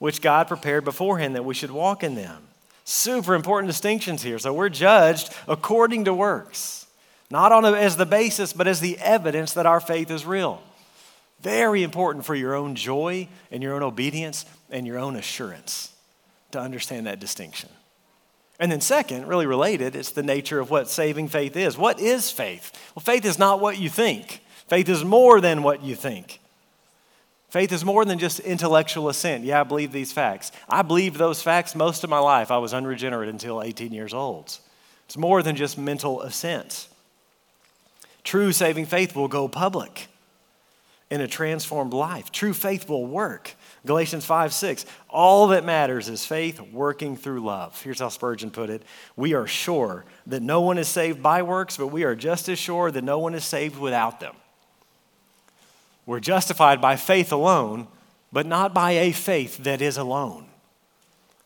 which 0.00 0.20
God 0.20 0.48
prepared 0.48 0.84
beforehand 0.84 1.36
that 1.36 1.44
we 1.44 1.54
should 1.54 1.70
walk 1.70 2.02
in 2.02 2.16
them. 2.16 2.42
Super 2.84 3.34
important 3.34 3.68
distinctions 3.68 4.22
here. 4.22 4.40
So 4.40 4.52
we're 4.52 4.68
judged 4.68 5.32
according 5.46 6.06
to 6.06 6.14
works, 6.14 6.86
not 7.30 7.52
on 7.52 7.64
a, 7.64 7.72
as 7.72 7.96
the 7.96 8.06
basis, 8.06 8.52
but 8.52 8.66
as 8.66 8.80
the 8.80 8.98
evidence 8.98 9.52
that 9.52 9.66
our 9.66 9.80
faith 9.80 10.10
is 10.10 10.26
real. 10.26 10.60
Very 11.40 11.82
important 11.82 12.24
for 12.24 12.36
your 12.36 12.54
own 12.54 12.76
joy 12.76 13.28
and 13.50 13.62
your 13.62 13.74
own 13.74 13.82
obedience 13.82 14.46
and 14.72 14.86
your 14.86 14.98
own 14.98 15.16
assurance 15.16 15.92
to 16.50 16.60
understand 16.60 17.06
that 17.06 17.20
distinction. 17.20 17.68
And 18.58 18.70
then, 18.70 18.80
second, 18.80 19.26
really 19.26 19.46
related, 19.46 19.96
it's 19.96 20.12
the 20.12 20.22
nature 20.22 20.60
of 20.60 20.70
what 20.70 20.88
saving 20.88 21.28
faith 21.28 21.56
is. 21.56 21.76
What 21.76 22.00
is 22.00 22.30
faith? 22.30 22.72
Well, 22.94 23.02
faith 23.02 23.24
is 23.24 23.38
not 23.38 23.60
what 23.60 23.78
you 23.78 23.88
think, 23.88 24.40
faith 24.68 24.88
is 24.88 25.04
more 25.04 25.40
than 25.40 25.62
what 25.62 25.82
you 25.82 25.94
think. 25.94 26.40
Faith 27.48 27.70
is 27.70 27.84
more 27.84 28.06
than 28.06 28.18
just 28.18 28.40
intellectual 28.40 29.10
assent. 29.10 29.44
Yeah, 29.44 29.60
I 29.60 29.64
believe 29.64 29.92
these 29.92 30.10
facts. 30.10 30.52
I 30.70 30.80
believed 30.80 31.16
those 31.16 31.42
facts 31.42 31.74
most 31.74 32.02
of 32.02 32.08
my 32.08 32.18
life. 32.18 32.50
I 32.50 32.56
was 32.56 32.72
unregenerate 32.72 33.28
until 33.28 33.62
18 33.62 33.92
years 33.92 34.14
old. 34.14 34.58
It's 35.04 35.18
more 35.18 35.42
than 35.42 35.54
just 35.54 35.76
mental 35.76 36.22
assent. 36.22 36.88
True 38.24 38.52
saving 38.52 38.86
faith 38.86 39.14
will 39.14 39.28
go 39.28 39.48
public 39.48 40.08
in 41.10 41.20
a 41.20 41.28
transformed 41.28 41.92
life. 41.92 42.32
True 42.32 42.54
faith 42.54 42.88
will 42.88 43.04
work. 43.04 43.54
Galatians 43.84 44.24
5 44.24 44.52
6. 44.52 44.86
All 45.08 45.48
that 45.48 45.64
matters 45.64 46.08
is 46.08 46.24
faith 46.24 46.60
working 46.60 47.16
through 47.16 47.40
love. 47.40 47.80
Here's 47.82 48.00
how 48.00 48.08
Spurgeon 48.08 48.50
put 48.50 48.70
it 48.70 48.82
We 49.16 49.34
are 49.34 49.46
sure 49.46 50.04
that 50.26 50.42
no 50.42 50.60
one 50.60 50.78
is 50.78 50.88
saved 50.88 51.22
by 51.22 51.42
works, 51.42 51.76
but 51.76 51.88
we 51.88 52.04
are 52.04 52.14
just 52.14 52.48
as 52.48 52.58
sure 52.58 52.90
that 52.90 53.02
no 53.02 53.18
one 53.18 53.34
is 53.34 53.44
saved 53.44 53.78
without 53.78 54.20
them. 54.20 54.36
We're 56.06 56.20
justified 56.20 56.80
by 56.80 56.96
faith 56.96 57.32
alone, 57.32 57.88
but 58.32 58.46
not 58.46 58.74
by 58.74 58.92
a 58.92 59.12
faith 59.12 59.58
that 59.58 59.82
is 59.82 59.96
alone. 59.96 60.46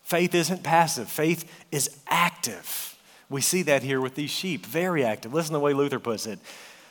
Faith 0.02 0.34
isn't 0.34 0.62
passive, 0.62 1.08
faith 1.08 1.50
is 1.72 1.90
active. 2.06 2.96
We 3.28 3.40
see 3.40 3.62
that 3.62 3.82
here 3.82 4.00
with 4.00 4.14
these 4.14 4.30
sheep, 4.30 4.64
very 4.64 5.04
active. 5.04 5.34
Listen 5.34 5.52
to 5.52 5.58
the 5.58 5.60
way 5.60 5.72
Luther 5.72 5.98
puts 5.98 6.26
it. 6.26 6.38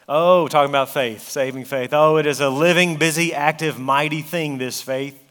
Oh, 0.07 0.47
talking 0.47 0.69
about 0.69 0.89
faith, 0.89 1.29
saving 1.29 1.65
faith. 1.65 1.93
Oh, 1.93 2.17
it 2.17 2.25
is 2.25 2.41
a 2.41 2.49
living, 2.49 2.97
busy, 2.97 3.33
active, 3.33 3.79
mighty 3.79 4.21
thing, 4.21 4.57
this 4.57 4.81
faith. 4.81 5.24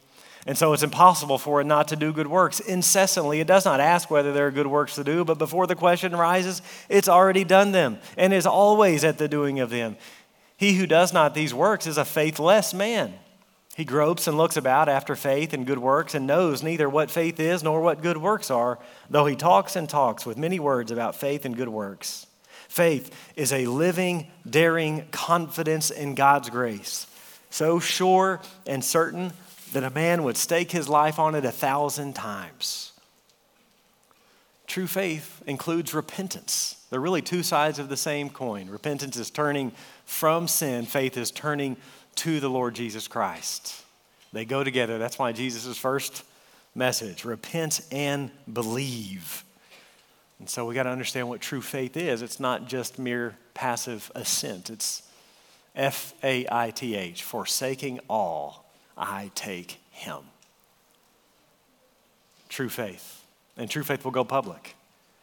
And 0.47 0.59
so 0.59 0.75
it's 0.75 0.83
impossible 0.83 1.39
for 1.39 1.61
it 1.61 1.65
not 1.65 1.89
to 1.89 1.97
do 1.97 2.13
good 2.13 2.27
works. 2.27 2.61
Incessantly, 2.61 3.41
it 3.41 3.47
does 3.47 3.65
not 3.65 3.81
ask 3.81 4.11
whether 4.11 4.33
there 4.33 4.47
are 4.47 4.51
good 4.51 4.67
works 4.67 4.95
to 4.97 5.05
do, 5.05 5.25
but 5.25 5.39
before 5.39 5.67
the 5.67 5.75
question 5.75 6.15
arises, 6.15 6.61
it's 6.89 7.09
already 7.09 7.45
done 7.45 7.73
them 7.73 7.99
and 8.19 8.33
is 8.35 8.47
always 8.47 9.05
at 9.05 9.17
the 9.17 9.29
doing 9.29 9.61
of 9.61 9.71
them. 9.71 9.97
He 10.57 10.75
who 10.75 10.87
does 10.87 11.13
not 11.13 11.35
these 11.35 11.55
works 11.55 11.87
is 11.87 11.97
a 11.97 12.05
faithless 12.05 12.75
man. 12.75 13.15
He 13.75 13.85
gropes 13.85 14.29
and 14.29 14.37
looks 14.37 14.57
about 14.57 14.89
after 14.89 15.17
faith 15.17 15.53
and 15.53 15.67
good 15.67 15.79
works 15.79 16.15
and 16.15 16.27
knows 16.27 16.63
neither 16.63 16.89
what 16.89 17.11
faith 17.11 17.41
is 17.41 17.63
nor 17.63 17.81
what 17.81 18.03
good 18.03 18.19
works 18.19 18.51
are, 18.51 18.79
though 19.11 19.27
he 19.27 19.35
talks 19.35 19.75
and 19.75 19.89
talks 19.89 20.25
with 20.25 20.39
many 20.39 20.61
words 20.61 20.93
about 20.93 21.17
faith 21.17 21.45
and 21.45 21.57
good 21.57 21.69
works. 21.69 22.27
Faith 22.69 23.15
is 23.35 23.53
a 23.53 23.67
living, 23.67 24.29
daring 24.49 25.07
confidence 25.11 25.91
in 25.91 26.15
God's 26.15 26.51
grace, 26.51 27.07
so 27.51 27.81
sure 27.81 28.41
and 28.67 28.85
certain 28.85 29.33
that 29.75 29.85
a 29.85 29.91
man 29.91 30.23
would 30.23 30.37
stake 30.37 30.71
his 30.71 30.89
life 30.89 31.19
on 31.19 31.35
it 31.35 31.45
a 31.45 31.51
thousand 31.51 32.15
times. 32.15 32.93
True 34.67 34.87
faith 34.87 35.43
includes 35.47 35.93
repentance. 35.93 36.85
They're 36.89 37.01
really 37.01 37.23
two 37.23 37.43
sides 37.43 37.79
of 37.79 37.89
the 37.89 37.97
same 37.97 38.31
coin. 38.31 38.71
Repentance 38.71 39.17
is 39.17 39.31
turning 39.31 39.73
from 40.05 40.49
sin, 40.49 40.87
faith 40.87 41.17
is 41.17 41.31
turning 41.31 41.77
to 42.17 42.39
the 42.39 42.49
Lord 42.49 42.75
Jesus 42.75 43.09
Christ. 43.09 43.85
They 44.33 44.45
go 44.45 44.65
together. 44.65 44.99
That's 44.99 45.19
why 45.19 45.33
Jesus' 45.33 45.77
first 45.77 46.23
message 46.75 47.25
repent 47.25 47.81
and 47.91 48.31
believe. 48.53 49.45
And 50.39 50.49
so 50.49 50.67
we 50.67 50.75
got 50.75 50.85
to 50.85 50.91
understand 50.91 51.29
what 51.29 51.41
true 51.41 51.61
faith 51.61 51.97
is. 51.97 52.23
It's 52.23 52.41
not 52.41 52.69
just 52.69 52.99
mere 52.99 53.37
passive 53.55 54.11
assent, 54.15 54.71
it's 54.71 55.03
F 55.75 56.15
A 56.23 56.47
I 56.51 56.71
T 56.71 56.95
H, 56.95 57.25
forsaking 57.25 57.99
all, 58.09 58.64
I 58.97 59.31
take 59.35 59.81
him. 59.91 60.19
True 62.49 62.69
faith. 62.69 63.25
And 63.57 63.71
true 63.71 63.83
faith 63.83 64.05
will 64.05 64.13
go 64.13 64.25
public. 64.25 64.77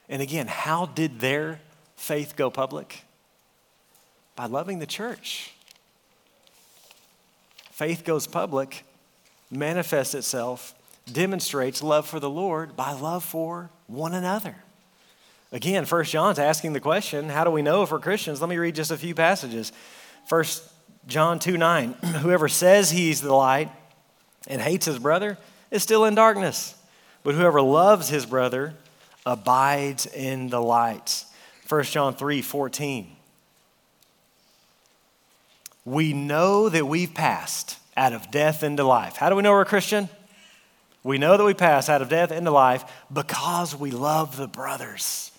And 0.10 0.22
again, 0.22 0.48
how 0.48 0.86
did 0.86 1.20
their 1.20 1.60
faith 1.96 2.36
go 2.36 2.50
public? 2.50 3.04
By 4.36 4.46
loving 4.46 4.80
the 4.80 4.86
church. 4.86 5.54
Faith 7.72 8.04
goes 8.04 8.28
public, 8.28 8.84
manifests 9.50 10.14
itself, 10.14 10.76
demonstrates 11.12 11.82
love 11.82 12.08
for 12.08 12.20
the 12.20 12.30
Lord 12.30 12.76
by 12.76 12.92
love 12.94 13.24
for 13.24 13.70
one 13.88 14.14
another. 14.14 14.56
Again, 15.52 15.86
First 15.86 16.12
John's 16.12 16.40
asking 16.40 16.74
the 16.74 16.80
question, 16.80 17.28
how 17.28 17.44
do 17.44 17.52
we 17.52 17.62
know 17.62 17.84
if 17.84 17.92
we're 17.92 18.00
Christians? 18.00 18.40
Let 18.40 18.50
me 18.50 18.58
read 18.58 18.76
just 18.76 18.92
a 18.92 18.98
few 18.98 19.14
passages. 19.14 19.74
First 20.26 20.71
John 21.08 21.40
2 21.40 21.58
9. 21.58 21.94
Whoever 22.22 22.48
says 22.48 22.92
he's 22.92 23.22
the 23.22 23.34
light 23.34 23.72
and 24.48 24.62
hates 24.62 24.86
his 24.86 25.00
brother 25.00 25.38
is 25.70 25.84
still 25.84 26.06
in 26.06 26.16
darkness. 26.16 26.76
But 27.24 27.36
whoever 27.36 27.62
loves 27.62 28.10
his 28.10 28.26
brother 28.26 28.74
abides 29.26 30.08
in 30.08 30.50
the 30.50 30.62
light. 30.62 31.26
1 31.70 31.84
John 31.84 32.16
3 32.16 32.42
14. 32.42 33.16
We 35.86 36.14
know 36.14 36.70
that 36.70 36.86
we've 36.88 37.14
passed 37.14 37.78
out 37.98 38.14
of 38.14 38.32
death 38.32 38.64
into 38.64 38.84
life. 38.84 39.16
How 39.16 39.30
do 39.30 39.36
we 39.36 39.42
know 39.42 39.52
we're 39.52 39.62
a 39.62 39.66
Christian? 39.66 40.10
We 41.04 41.18
know 41.18 41.38
that 41.38 41.44
we 41.44 41.56
pass 41.56 41.90
out 41.90 42.02
of 42.02 42.10
death 42.10 42.32
into 42.32 42.52
life 42.52 42.84
because 43.12 43.76
we 43.76 43.90
love 43.90 44.38
the 44.38 44.48
brothers 44.48 45.31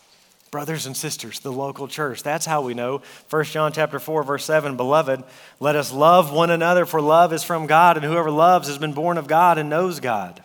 brothers 0.52 0.84
and 0.84 0.94
sisters, 0.94 1.40
the 1.40 1.50
local 1.50 1.88
church. 1.88 2.22
That's 2.22 2.44
how 2.44 2.60
we 2.60 2.74
know. 2.74 3.00
1 3.30 3.44
John 3.44 3.72
chapter 3.72 3.98
4 3.98 4.22
verse 4.22 4.44
7, 4.44 4.76
beloved, 4.76 5.24
let 5.60 5.76
us 5.76 5.90
love 5.90 6.30
one 6.30 6.50
another 6.50 6.84
for 6.84 7.00
love 7.00 7.32
is 7.32 7.42
from 7.42 7.66
God 7.66 7.96
and 7.96 8.04
whoever 8.04 8.30
loves 8.30 8.68
has 8.68 8.76
been 8.76 8.92
born 8.92 9.16
of 9.16 9.26
God 9.26 9.56
and 9.56 9.70
knows 9.70 9.98
God. 9.98 10.44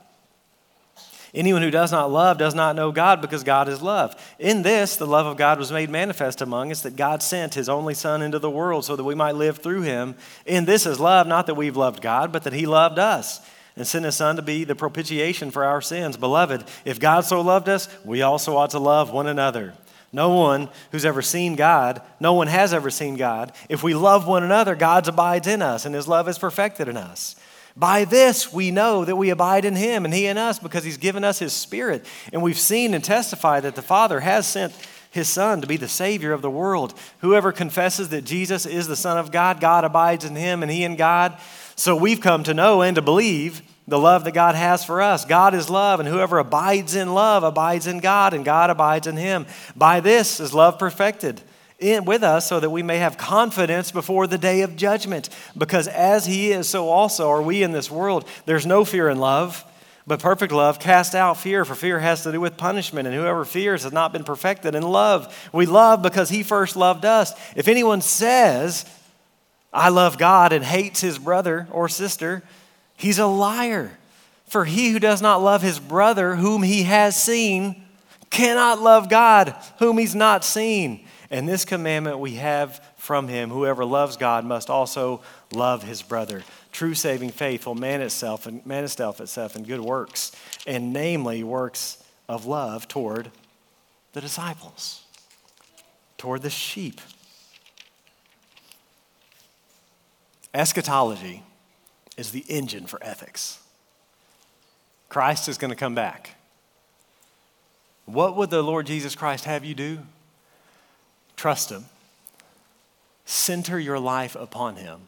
Anyone 1.34 1.62
who 1.62 1.70
does 1.70 1.92
not 1.92 2.10
love 2.10 2.38
does 2.38 2.56
not 2.56 2.78
know 2.78 2.94
God 2.94 3.20
because 3.20 3.44
God 3.44 3.68
is 3.68 3.82
love. 3.82 4.16
In 4.40 4.62
this, 4.62 4.96
the 4.96 5.06
love 5.06 5.26
of 5.26 5.36
God 5.36 5.60
was 5.60 5.74
made 5.74 5.90
manifest 5.90 6.42
among 6.42 6.72
us 6.72 6.84
that 6.84 6.96
God 6.96 7.22
sent 7.22 7.56
his 7.56 7.68
only 7.68 7.94
Son 7.94 8.22
into 8.22 8.40
the 8.40 8.50
world 8.50 8.86
so 8.86 8.96
that 8.96 9.04
we 9.04 9.14
might 9.14 9.36
live 9.36 9.58
through 9.58 9.82
him. 9.82 10.16
In 10.46 10.64
this 10.64 10.86
is 10.86 11.02
love, 11.02 11.28
not 11.28 11.48
that 11.48 11.56
we've 11.56 11.76
loved 11.76 12.02
God, 12.02 12.32
but 12.32 12.44
that 12.44 12.54
he 12.54 12.66
loved 12.66 12.98
us 12.98 13.42
and 13.76 13.86
sent 13.86 14.06
his 14.06 14.16
Son 14.16 14.38
to 14.38 14.42
be 14.42 14.64
the 14.64 14.74
propitiation 14.74 15.52
for 15.52 15.66
our 15.66 15.82
sins. 15.82 16.16
Beloved, 16.16 16.64
if 16.86 16.98
God 16.98 17.26
so 17.26 17.42
loved 17.42 17.68
us, 17.68 17.90
we 18.06 18.22
also 18.22 18.56
ought 18.56 18.70
to 18.70 18.80
love 18.80 19.12
one 19.12 19.28
another. 19.28 19.74
No 20.12 20.30
one 20.30 20.70
who's 20.92 21.06
ever 21.06 21.22
seen 21.22 21.56
God, 21.56 22.02
no 22.20 22.34
one 22.34 22.48
has 22.48 22.74
ever 22.74 22.90
seen 22.90 23.18
God. 23.18 23.52
If 23.70 23.84
we 23.84 23.94
love 23.94 24.28
one 24.28 24.44
another, 24.44 24.76
God 24.76 25.08
abides 25.08 25.48
in 25.48 25.62
us, 25.62 25.86
and 25.86 25.94
his 25.94 26.08
love 26.08 26.28
is 26.30 26.40
perfected 26.40 26.88
in 26.88 26.98
us. 26.98 27.36
By 27.78 28.06
this 28.06 28.52
we 28.52 28.72
know 28.72 29.06
that 29.06 29.16
we 29.16 29.30
abide 29.30 29.64
in 29.64 29.76
him 29.76 30.04
and 30.04 30.12
he 30.12 30.26
in 30.26 30.38
us 30.38 30.58
because 30.58 30.84
he's 30.84 30.98
given 30.98 31.24
us 31.24 31.38
his 31.38 31.54
spirit. 31.54 32.06
And 32.34 32.42
we've 32.42 32.58
seen 32.58 32.96
and 32.96 33.04
testified 33.04 33.64
that 33.64 33.76
the 33.76 33.84
Father 33.84 34.22
has 34.22 34.48
sent 34.48 34.74
his 35.12 35.30
Son 35.30 35.62
to 35.62 35.68
be 35.68 35.78
the 35.78 35.88
Savior 35.88 36.34
of 36.34 36.42
the 36.42 36.50
world. 36.50 36.96
Whoever 37.20 37.52
confesses 37.52 38.10
that 38.10 38.24
Jesus 38.24 38.66
is 38.66 38.88
the 38.88 38.96
Son 38.96 39.20
of 39.20 39.32
God, 39.32 39.62
God 39.62 39.84
abides 39.84 40.26
in 40.26 40.36
him 40.36 40.64
and 40.64 40.72
he 40.72 40.84
in 40.84 40.96
God. 40.96 41.38
So 41.76 41.96
we've 41.96 42.20
come 42.20 42.44
to 42.44 42.54
know 42.56 42.82
and 42.82 42.96
to 42.96 43.02
believe 43.04 43.62
the 43.88 43.98
love 44.00 44.26
that 44.26 44.34
God 44.34 44.56
has 44.56 44.84
for 44.84 45.02
us. 45.02 45.24
God 45.24 45.54
is 45.54 45.70
love, 45.70 46.00
and 46.00 46.10
whoever 46.10 46.40
abides 46.40 46.94
in 46.94 47.14
love 47.14 47.44
abides 47.44 47.88
in 47.88 48.00
God, 48.00 48.34
and 48.34 48.44
God 48.44 48.70
abides 48.70 49.08
in 49.08 49.16
him. 49.16 49.46
By 49.76 50.02
this 50.02 50.40
is 50.40 50.54
love 50.54 50.78
perfected 50.78 51.42
in, 51.80 52.06
with 52.06 52.24
us 52.24 52.48
so 52.48 52.60
that 52.60 52.70
we 52.70 52.84
may 52.84 52.98
have 52.98 53.18
confidence 53.18 53.92
before 53.92 54.28
the 54.28 54.38
day 54.38 54.62
of 54.62 54.76
judgment. 54.76 55.30
Because 55.58 55.88
as 55.88 56.26
he 56.26 56.52
is, 56.52 56.68
so 56.68 56.90
also 56.90 57.30
are 57.30 57.42
we 57.42 57.64
in 57.64 57.72
this 57.72 57.90
world. 57.90 58.28
There's 58.46 58.66
no 58.66 58.84
fear 58.84 59.10
in 59.10 59.20
love. 59.20 59.64
But 60.06 60.22
perfect 60.22 60.54
love 60.54 60.80
casts 60.80 61.14
out 61.14 61.36
fear, 61.36 61.66
for 61.66 61.76
fear 61.76 62.00
has 62.00 62.24
to 62.24 62.32
do 62.32 62.40
with 62.40 62.56
punishment, 62.56 63.08
and 63.08 63.16
whoever 63.16 63.44
fears 63.44 63.84
has 63.84 63.92
not 63.92 64.14
been 64.14 64.24
perfected 64.24 64.74
in 64.74 64.84
love. 64.84 65.50
We 65.52 65.66
love 65.66 66.02
because 66.02 66.30
he 66.30 66.44
first 66.44 66.78
loved 66.78 67.04
us. 67.04 67.34
If 67.58 67.68
anyone 67.68 68.00
says, 68.00 68.86
I 69.74 69.90
love 69.90 70.18
God, 70.18 70.54
and 70.54 70.64
hates 70.64 71.02
his 71.02 71.20
brother 71.20 71.68
or 71.72 71.90
sister, 71.90 72.42
he's 72.98 73.20
a 73.20 73.26
liar. 73.26 73.98
For 74.48 74.66
he 74.66 74.92
who 74.92 75.00
does 75.00 75.22
not 75.22 75.42
love 75.42 75.62
his 75.62 75.80
brother 75.80 76.36
whom 76.36 76.64
he 76.64 76.84
has 76.84 77.22
seen 77.22 77.84
cannot 78.30 78.82
love 78.82 79.10
God 79.10 79.56
whom 79.80 79.98
he's 79.98 80.16
not 80.16 80.44
seen. 80.44 81.06
And 81.30 81.48
this 81.48 81.66
commandment 81.66 82.20
we 82.20 82.36
have 82.36 82.82
from 82.98 83.28
him 83.28 83.50
whoever 83.50 83.84
loves 83.84 84.16
God 84.16 84.46
must 84.46 84.70
also 84.70 85.22
love 85.54 85.84
his 85.84 86.02
brother. 86.02 86.44
True 86.72 86.94
saving 86.94 87.32
faith 87.32 87.66
will 87.66 87.76
man 87.76 88.02
itself 88.02 88.48
and 88.48 88.66
man 88.66 88.84
itself 88.84 89.20
itself 89.20 89.56
in 89.56 89.64
good 89.64 89.82
works, 89.82 90.32
and 90.66 90.94
namely 90.94 91.44
works 91.44 92.04
of 92.30 92.46
love 92.46 92.88
toward 92.88 93.32
the 94.14 94.22
disciples, 94.22 95.04
toward 96.18 96.42
the 96.42 96.50
sheep. 96.50 97.02
Eschatology 100.54 101.44
is 102.18 102.32
the 102.32 102.44
engine 102.48 102.88
for 102.88 103.02
ethics. 103.04 103.60
Christ 105.08 105.48
is 105.48 105.58
going 105.58 105.70
to 105.70 105.76
come 105.76 105.96
back. 105.96 106.36
What 108.06 108.36
would 108.36 108.50
the 108.50 108.62
Lord 108.62 108.88
Jesus 108.88 109.16
Christ 109.16 109.46
have 109.46 109.64
you 109.64 109.76
do? 109.76 110.00
Trust 111.36 111.72
Him, 111.72 111.86
center 113.26 113.80
your 113.80 114.00
life 114.00 114.36
upon 114.36 114.78
Him, 114.78 115.02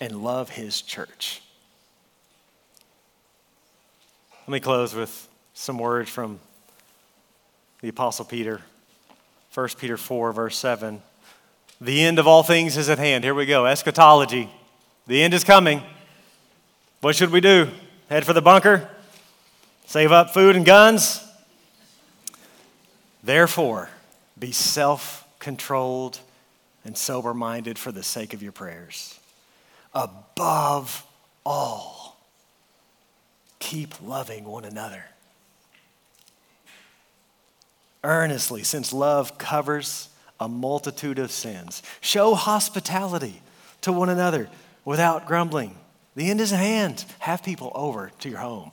and 0.00 0.22
love 0.22 0.50
His 0.50 0.80
church. 0.80 1.42
Let 4.46 4.52
me 4.52 4.60
close 4.60 4.94
with 4.94 5.28
some 5.54 5.78
words 5.78 6.08
from 6.08 6.40
the 7.82 7.88
Apostle 7.88 8.24
Peter. 8.24 8.62
1 9.54 9.68
Peter 9.78 9.96
4, 9.96 10.32
verse 10.32 10.56
7. 10.56 11.02
The 11.80 12.02
end 12.02 12.18
of 12.18 12.26
all 12.26 12.42
things 12.42 12.76
is 12.76 12.88
at 12.88 12.98
hand. 12.98 13.24
Here 13.24 13.34
we 13.34 13.46
go. 13.46 13.66
Eschatology. 13.66 14.50
The 15.06 15.22
end 15.22 15.34
is 15.34 15.44
coming. 15.44 15.82
What 17.00 17.16
should 17.16 17.30
we 17.30 17.40
do? 17.40 17.68
Head 18.10 18.26
for 18.26 18.34
the 18.34 18.42
bunker? 18.42 18.88
Save 19.86 20.12
up 20.12 20.34
food 20.34 20.54
and 20.54 20.66
guns? 20.66 21.26
Therefore, 23.22 23.88
be 24.38 24.52
self 24.52 25.26
controlled 25.38 26.20
and 26.84 26.96
sober 26.96 27.32
minded 27.32 27.78
for 27.78 27.90
the 27.90 28.02
sake 28.02 28.34
of 28.34 28.42
your 28.42 28.52
prayers. 28.52 29.18
Above 29.94 31.06
all, 31.44 32.18
keep 33.58 34.00
loving 34.02 34.44
one 34.44 34.64
another. 34.64 35.04
Earnestly, 38.04 38.62
since 38.62 38.92
love 38.92 39.38
covers 39.38 40.08
a 40.38 40.48
multitude 40.48 41.18
of 41.18 41.30
sins, 41.30 41.82
show 42.00 42.34
hospitality 42.34 43.42
to 43.82 43.92
one 43.92 44.08
another 44.08 44.48
without 44.84 45.26
grumbling. 45.26 45.76
The 46.20 46.28
end 46.28 46.42
is 46.42 46.52
at 46.52 46.58
hand. 46.58 47.02
Have 47.20 47.42
people 47.42 47.72
over 47.74 48.12
to 48.18 48.28
your 48.28 48.40
home. 48.40 48.72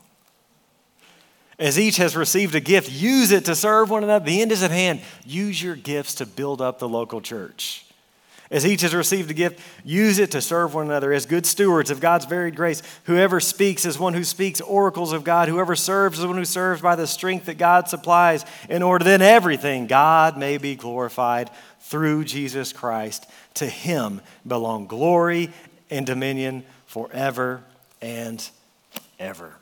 As 1.58 1.80
each 1.80 1.96
has 1.96 2.14
received 2.14 2.56
a 2.56 2.60
gift, 2.60 2.92
use 2.92 3.32
it 3.32 3.46
to 3.46 3.56
serve 3.56 3.90
one 3.90 4.04
another. 4.04 4.26
The 4.26 4.42
end 4.42 4.52
is 4.52 4.64
at 4.64 4.72
hand. 4.72 5.00
Use 5.26 5.64
your 5.64 5.78
gifts 5.78 6.16
to 6.16 6.26
build 6.26 6.62
up 6.62 6.78
the 6.78 6.90
local 6.90 7.22
church. 7.22 7.86
As 8.52 8.68
each 8.68 8.82
has 8.82 8.94
received 8.94 9.32
a 9.32 9.34
gift, 9.34 9.62
use 9.86 10.20
it 10.20 10.32
to 10.32 10.42
serve 10.42 10.74
one 10.74 10.88
another 10.88 11.14
as 11.14 11.26
good 11.26 11.46
stewards 11.46 11.90
of 11.90 12.02
God's 12.02 12.26
varied 12.26 12.58
grace. 12.58 12.84
Whoever 13.06 13.40
speaks 13.40 13.86
is 13.86 13.98
one 13.98 14.14
who 14.14 14.26
speaks 14.26 14.60
oracles 14.60 15.14
of 15.14 15.24
God. 15.24 15.48
Whoever 15.48 15.78
serves 15.78 16.20
is 16.20 16.26
one 16.26 16.36
who 16.36 16.44
serves 16.44 16.82
by 16.82 16.98
the 16.98 17.08
strength 17.08 17.46
that 17.46 17.58
God 17.58 17.88
supplies, 17.88 18.44
in 18.70 18.84
order 18.84 19.06
that 19.06 19.22
everything 19.22 19.88
God 19.88 20.38
may 20.38 20.58
be 20.58 20.76
glorified 20.76 21.50
through 21.80 22.26
Jesus 22.26 22.74
Christ. 22.74 23.26
To 23.54 23.68
him 23.68 24.20
belong 24.46 24.86
glory 24.86 25.54
and 25.90 26.06
dominion 26.06 26.66
forever 26.98 27.62
and 28.02 28.50
ever. 29.20 29.54